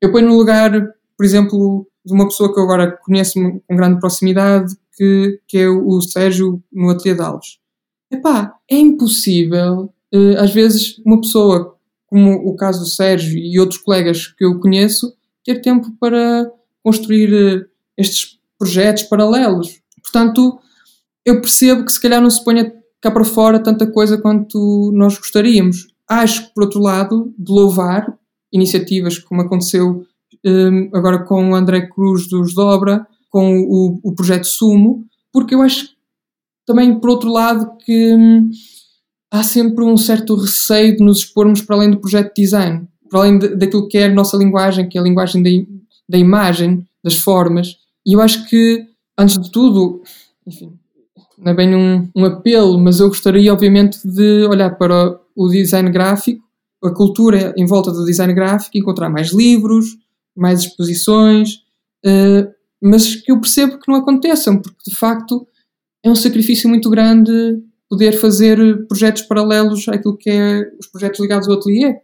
Eu 0.01 0.11
ponho 0.11 0.27
no 0.27 0.35
lugar, 0.35 0.71
por 1.15 1.23
exemplo, 1.23 1.87
de 2.03 2.11
uma 2.11 2.25
pessoa 2.25 2.51
que 2.51 2.59
eu 2.59 2.63
agora 2.63 2.97
conheço 3.03 3.39
com 3.39 3.75
grande 3.75 3.99
proximidade, 3.99 4.75
que, 4.95 5.39
que 5.47 5.57
é 5.57 5.69
o 5.69 6.01
Sérgio 6.01 6.61
no 6.71 6.89
Ateliê 6.89 7.15
de 7.15 7.21
Alves. 7.21 7.57
Epá, 8.11 8.53
é 8.69 8.77
impossível, 8.77 9.93
uh, 10.13 10.37
às 10.37 10.53
vezes, 10.53 10.99
uma 11.05 11.19
pessoa 11.19 11.75
como 12.07 12.31
o 12.47 12.55
caso 12.55 12.81
do 12.81 12.85
Sérgio 12.85 13.39
e 13.39 13.59
outros 13.59 13.79
colegas 13.79 14.27
que 14.27 14.45
eu 14.45 14.59
conheço, 14.59 15.11
ter 15.43 15.61
tempo 15.61 15.91
para 15.99 16.47
construir 16.83 17.33
uh, 17.33 17.65
estes 17.97 18.37
projetos 18.57 19.03
paralelos. 19.03 19.81
Portanto, 20.01 20.59
eu 21.25 21.41
percebo 21.41 21.85
que 21.85 21.91
se 21.91 21.99
calhar 21.99 22.21
não 22.21 22.29
se 22.29 22.43
ponha 22.43 22.71
cá 23.01 23.09
para 23.09 23.25
fora 23.25 23.59
tanta 23.59 23.87
coisa 23.87 24.17
quanto 24.17 24.91
nós 24.93 25.17
gostaríamos. 25.17 25.87
Acho 26.07 26.53
por 26.53 26.63
outro 26.63 26.79
lado, 26.79 27.33
de 27.37 27.51
louvar 27.51 28.05
iniciativas 28.51 29.17
como 29.17 29.41
aconteceu 29.41 30.05
um, 30.45 30.89
agora 30.93 31.23
com 31.23 31.51
o 31.51 31.55
André 31.55 31.87
Cruz 31.87 32.27
dos 32.27 32.53
Dobra, 32.53 33.07
com 33.33 33.61
o, 33.61 33.99
o 34.03 34.13
projeto 34.13 34.45
Sumo, 34.45 35.07
porque 35.31 35.55
eu 35.55 35.63
acho 35.63 35.89
também, 36.67 36.99
por 36.99 37.09
outro 37.09 37.31
lado, 37.31 37.75
que 37.83 38.13
hum, 38.15 38.51
há 39.31 39.41
sempre 39.41 39.83
um 39.83 39.97
certo 39.97 40.35
receio 40.35 40.95
de 40.95 41.03
nos 41.03 41.17
expormos 41.17 41.59
para 41.59 41.75
além 41.75 41.89
do 41.89 41.99
projeto 41.99 42.27
de 42.35 42.43
design, 42.43 42.87
para 43.09 43.21
além 43.21 43.39
de, 43.39 43.55
daquilo 43.55 43.87
que 43.87 43.97
é 43.97 44.05
a 44.05 44.13
nossa 44.13 44.37
linguagem, 44.37 44.87
que 44.87 44.99
é 44.99 45.01
a 45.01 45.03
linguagem 45.03 45.41
da, 45.41 45.49
da 46.07 46.17
imagem, 46.19 46.87
das 47.03 47.15
formas. 47.15 47.75
E 48.05 48.13
eu 48.13 48.21
acho 48.21 48.47
que, 48.47 48.85
antes 49.17 49.41
de 49.41 49.51
tudo, 49.51 50.03
enfim, 50.45 50.71
não 51.35 51.51
é 51.51 51.55
bem 51.55 51.75
um, 51.75 52.07
um 52.15 52.25
apelo, 52.25 52.77
mas 52.79 52.99
eu 52.99 53.07
gostaria, 53.07 53.51
obviamente, 53.51 53.99
de 54.07 54.45
olhar 54.45 54.77
para 54.77 55.19
o 55.35 55.49
design 55.49 55.89
gráfico, 55.89 56.43
a 56.83 56.91
cultura 56.91 57.51
em 57.57 57.65
volta 57.65 57.91
do 57.91 58.05
design 58.05 58.31
gráfico, 58.31 58.77
encontrar 58.77 59.09
mais 59.09 59.33
livros, 59.33 59.97
mais 60.35 60.59
exposições, 60.59 61.63
uh, 62.05 62.52
mas 62.83 63.15
que 63.15 63.31
eu 63.31 63.39
percebo 63.39 63.79
que 63.79 63.89
não 63.89 63.99
aconteçam, 63.99 64.61
porque 64.61 64.89
de 64.89 64.95
facto 64.95 65.47
é 66.03 66.09
um 66.09 66.15
sacrifício 66.15 66.67
muito 66.67 66.89
grande 66.89 67.31
poder 67.89 68.13
fazer 68.13 68.85
projetos 68.87 69.21
paralelos 69.21 69.87
àquilo 69.87 70.17
que 70.17 70.29
é 70.29 70.69
os 70.79 70.87
projetos 70.87 71.19
ligados 71.19 71.47
ao 71.47 71.55
ateliê. 71.55 71.95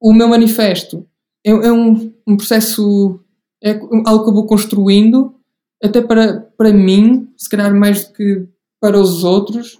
O 0.00 0.14
meu 0.14 0.26
manifesto 0.26 1.06
é, 1.44 1.50
é 1.50 1.72
um, 1.72 2.12
um 2.26 2.36
processo 2.36 3.20
é 3.62 3.78
algo 4.06 4.24
que 4.24 4.30
eu 4.30 4.34
vou 4.34 4.46
construindo, 4.46 5.34
até 5.82 6.00
para, 6.00 6.40
para 6.56 6.72
mim, 6.72 7.28
se 7.36 7.48
calhar 7.50 7.74
mais 7.74 8.06
do 8.06 8.12
que 8.14 8.46
para 8.80 8.98
os 8.98 9.24
outros, 9.24 9.78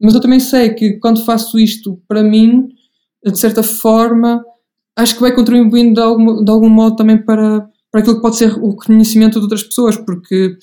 mas 0.00 0.14
eu 0.14 0.20
também 0.20 0.40
sei 0.40 0.70
que 0.70 0.94
quando 0.94 1.24
faço 1.24 1.58
isto 1.58 2.00
para 2.08 2.22
mim, 2.22 2.68
de 3.24 3.38
certa 3.38 3.62
forma, 3.62 4.44
acho 4.96 5.14
que 5.14 5.20
vai 5.20 5.34
contribuindo 5.34 5.94
de 5.94 6.00
algum, 6.00 6.44
de 6.44 6.50
algum 6.50 6.68
modo 6.68 6.96
também 6.96 7.18
para, 7.18 7.68
para 7.96 8.02
aquilo 8.02 8.16
que 8.16 8.22
pode 8.22 8.36
ser 8.36 8.52
o 8.62 8.76
conhecimento 8.76 9.38
de 9.38 9.44
outras 9.44 9.62
pessoas, 9.62 9.96
porque 9.96 10.58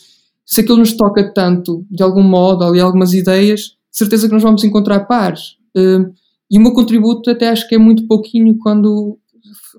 se 0.45 0.61
aquilo 0.61 0.77
nos 0.77 0.93
toca 0.93 1.33
tanto, 1.33 1.83
de 1.89 2.03
algum 2.03 2.21
modo, 2.21 2.63
ali 2.63 2.79
algumas 2.79 3.11
ideias, 3.11 3.59
de 3.61 3.97
certeza 3.97 4.27
que 4.27 4.33
nós 4.35 4.43
vamos 4.43 4.63
encontrar 4.63 4.99
pares. 5.07 5.57
Uh, 5.75 6.13
e 6.51 6.59
o 6.59 6.61
meu 6.61 6.73
contributo 6.73 7.31
até 7.31 7.49
acho 7.49 7.67
que 7.67 7.73
é 7.73 7.77
muito 7.79 8.05
pouquinho 8.05 8.55
quando 8.59 9.17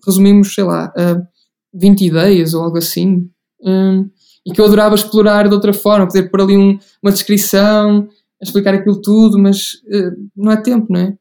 resumimos, 0.04 0.52
sei 0.52 0.64
lá, 0.64 0.92
uh, 0.98 1.24
20 1.72 2.04
ideias 2.04 2.54
ou 2.54 2.64
algo 2.64 2.76
assim. 2.76 3.30
Um, 3.62 4.10
e 4.44 4.50
que 4.50 4.60
eu 4.60 4.64
adorava 4.64 4.96
explorar 4.96 5.46
de 5.46 5.54
outra 5.54 5.72
forma, 5.72 6.08
poder 6.08 6.28
pôr 6.28 6.40
ali 6.40 6.56
um, 6.56 6.76
uma 7.00 7.12
descrição, 7.12 8.08
explicar 8.42 8.74
aquilo 8.74 9.00
tudo, 9.00 9.38
mas 9.38 9.74
uh, 9.84 10.28
não 10.36 10.50
há 10.50 10.56
tempo, 10.56 10.92
não 10.92 10.98
é? 10.98 11.16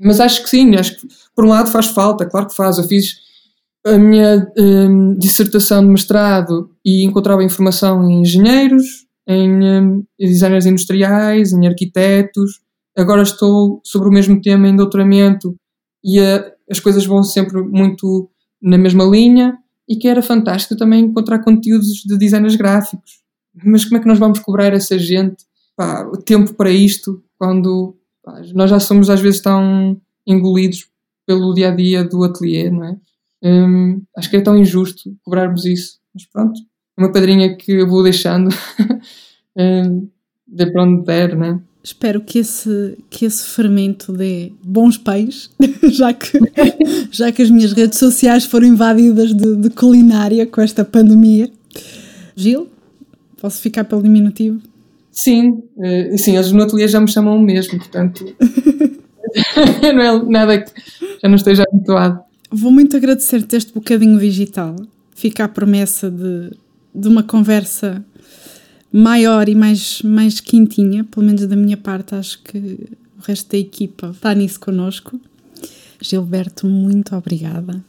Mas 0.00 0.18
acho 0.18 0.44
que 0.44 0.48
sim, 0.48 0.76
acho 0.76 0.96
que 0.96 1.08
por 1.36 1.44
um 1.44 1.50
lado 1.50 1.70
faz 1.70 1.88
falta, 1.88 2.24
claro 2.24 2.46
que 2.46 2.56
faz. 2.56 2.78
Eu 2.78 2.84
fiz 2.84 3.23
a 3.86 3.98
minha 3.98 4.50
um, 4.56 5.14
dissertação 5.18 5.82
de 5.82 5.88
mestrado 5.88 6.70
e 6.84 7.04
encontrava 7.04 7.44
informação 7.44 8.08
em 8.08 8.22
engenheiros, 8.22 9.06
em 9.26 9.50
um, 9.50 10.04
designers 10.18 10.66
industriais, 10.66 11.52
em 11.52 11.66
arquitetos. 11.66 12.60
Agora 12.96 13.22
estou 13.22 13.80
sobre 13.84 14.08
o 14.08 14.12
mesmo 14.12 14.40
tema 14.40 14.68
em 14.68 14.76
doutoramento 14.76 15.54
e 16.02 16.18
a, 16.18 16.50
as 16.70 16.80
coisas 16.80 17.04
vão 17.04 17.22
sempre 17.22 17.62
muito 17.62 18.30
na 18.60 18.78
mesma 18.78 19.04
linha 19.04 19.58
e 19.86 19.96
que 19.96 20.08
era 20.08 20.22
fantástico 20.22 20.76
também 20.76 21.04
encontrar 21.04 21.40
conteúdos 21.40 22.02
de 22.06 22.16
designers 22.16 22.56
gráficos. 22.56 23.22
Mas 23.62 23.84
como 23.84 23.98
é 23.98 24.00
que 24.00 24.08
nós 24.08 24.18
vamos 24.18 24.38
cobrar 24.38 24.72
essa 24.72 24.98
gente 24.98 25.44
pá, 25.76 26.08
o 26.10 26.16
tempo 26.16 26.54
para 26.54 26.70
isto 26.70 27.22
quando 27.38 27.96
pá, 28.22 28.40
nós 28.54 28.70
já 28.70 28.80
somos 28.80 29.10
às 29.10 29.20
vezes 29.20 29.40
tão 29.40 30.00
engolidos 30.26 30.88
pelo 31.26 31.52
dia 31.52 31.68
a 31.68 31.74
dia 31.74 32.02
do 32.02 32.24
ateliê, 32.24 32.70
não 32.70 32.84
é? 32.84 32.96
Hum, 33.44 34.02
acho 34.16 34.30
que 34.30 34.36
é 34.38 34.40
tão 34.40 34.56
injusto 34.56 35.14
cobrarmos 35.22 35.66
isso. 35.66 35.98
Mas 36.14 36.24
pronto, 36.26 36.58
uma 36.96 37.12
padrinha 37.12 37.56
que 37.56 37.72
eu 37.72 37.88
vou 37.88 38.02
deixando 38.02 38.48
hum, 39.56 40.08
de 40.46 40.66
para 40.66 40.82
onde 40.82 41.04
der, 41.04 41.36
não 41.36 41.44
é? 41.44 41.60
Espero 41.82 42.22
que 42.22 42.38
esse, 42.38 42.96
que 43.10 43.26
esse 43.26 43.46
fermento 43.46 44.10
dê 44.10 44.52
bons 44.62 44.96
pães, 44.96 45.50
já 45.92 46.14
que, 46.14 46.38
já 47.12 47.30
que 47.30 47.42
as 47.42 47.50
minhas 47.50 47.72
redes 47.74 47.98
sociais 47.98 48.46
foram 48.46 48.68
invadidas 48.68 49.34
de, 49.34 49.56
de 49.56 49.68
culinária 49.68 50.46
com 50.46 50.62
esta 50.62 50.82
pandemia. 50.82 51.50
Gil, 52.34 52.68
posso 53.38 53.60
ficar 53.60 53.84
pelo 53.84 54.02
diminutivo? 54.02 54.62
Sim, 55.10 55.62
uh, 55.76 56.16
sim, 56.16 56.34
eles 56.36 56.50
no 56.52 56.62
ateliê 56.62 56.88
já 56.88 57.00
me 57.00 57.08
chamam 57.08 57.38
mesmo, 57.38 57.78
portanto 57.78 58.24
não 59.94 60.02
é 60.02 60.24
nada 60.30 60.62
que 60.62 60.72
já 61.22 61.28
não 61.28 61.36
esteja 61.36 61.64
habituado. 61.70 62.24
Vou 62.56 62.70
muito 62.70 62.96
agradecer-te 62.96 63.56
este 63.56 63.74
bocadinho 63.74 64.16
digital. 64.16 64.76
Fica 65.12 65.42
a 65.42 65.48
promessa 65.48 66.08
de, 66.08 66.52
de 66.94 67.08
uma 67.08 67.24
conversa 67.24 68.04
maior 68.92 69.48
e 69.48 69.56
mais, 69.56 70.00
mais 70.02 70.38
quentinha, 70.38 71.02
pelo 71.02 71.26
menos 71.26 71.44
da 71.48 71.56
minha 71.56 71.76
parte, 71.76 72.14
acho 72.14 72.40
que 72.44 72.56
o 73.18 73.22
resto 73.26 73.50
da 73.50 73.58
equipa 73.58 74.12
está 74.14 74.32
nisso 74.32 74.60
connosco. 74.60 75.20
Gilberto, 76.00 76.64
muito 76.64 77.16
obrigada. 77.16 77.84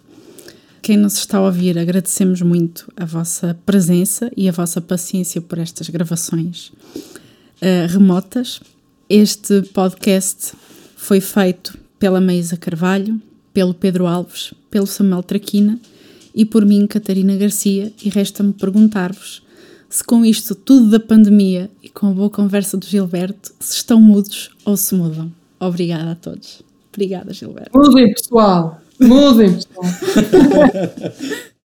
Quem 0.81 0.97
nos 0.97 1.13
está 1.13 1.37
a 1.37 1.41
ouvir, 1.41 1.77
agradecemos 1.77 2.41
muito 2.41 2.91
a 2.97 3.05
vossa 3.05 3.55
presença 3.67 4.31
e 4.35 4.49
a 4.49 4.51
vossa 4.51 4.81
paciência 4.81 5.41
por 5.41 5.59
estas 5.59 5.89
gravações 5.89 6.69
uh, 6.69 7.87
remotas. 7.87 8.59
Este 9.07 9.61
podcast 9.61 10.53
foi 10.95 11.21
feito 11.21 11.77
pela 11.99 12.19
Meisa 12.19 12.57
Carvalho, 12.57 13.21
pelo 13.55 13.73
Pedro 13.73 14.05
Alves, 14.05 14.53
pelo 14.69 14.85
Samuel 14.85 15.23
Traquina 15.23 15.79
e 16.35 16.43
por 16.43 16.65
mim, 16.65 16.85
Catarina 16.85 17.37
Garcia, 17.37 17.93
e 18.03 18.09
resta-me 18.09 18.51
perguntar-vos 18.51 19.41
se 19.89 20.03
com 20.03 20.25
isto 20.25 20.53
tudo 20.53 20.89
da 20.89 20.99
pandemia 20.99 21.71
e 21.81 21.87
com 21.87 22.07
a 22.07 22.11
boa 22.11 22.29
conversa 22.29 22.75
do 22.75 22.85
Gilberto, 22.85 23.53
se 23.57 23.77
estão 23.77 24.01
mudos 24.01 24.49
ou 24.65 24.75
se 24.75 24.93
mudam. 24.93 25.31
Obrigada 25.57 26.11
a 26.11 26.15
todos. 26.15 26.61
Obrigada, 26.93 27.33
Gilberto. 27.33 27.71
Mudem, 27.73 28.13
pessoal. 28.13 28.81
Mudem, 28.99 29.53
pessoal. 29.53 29.85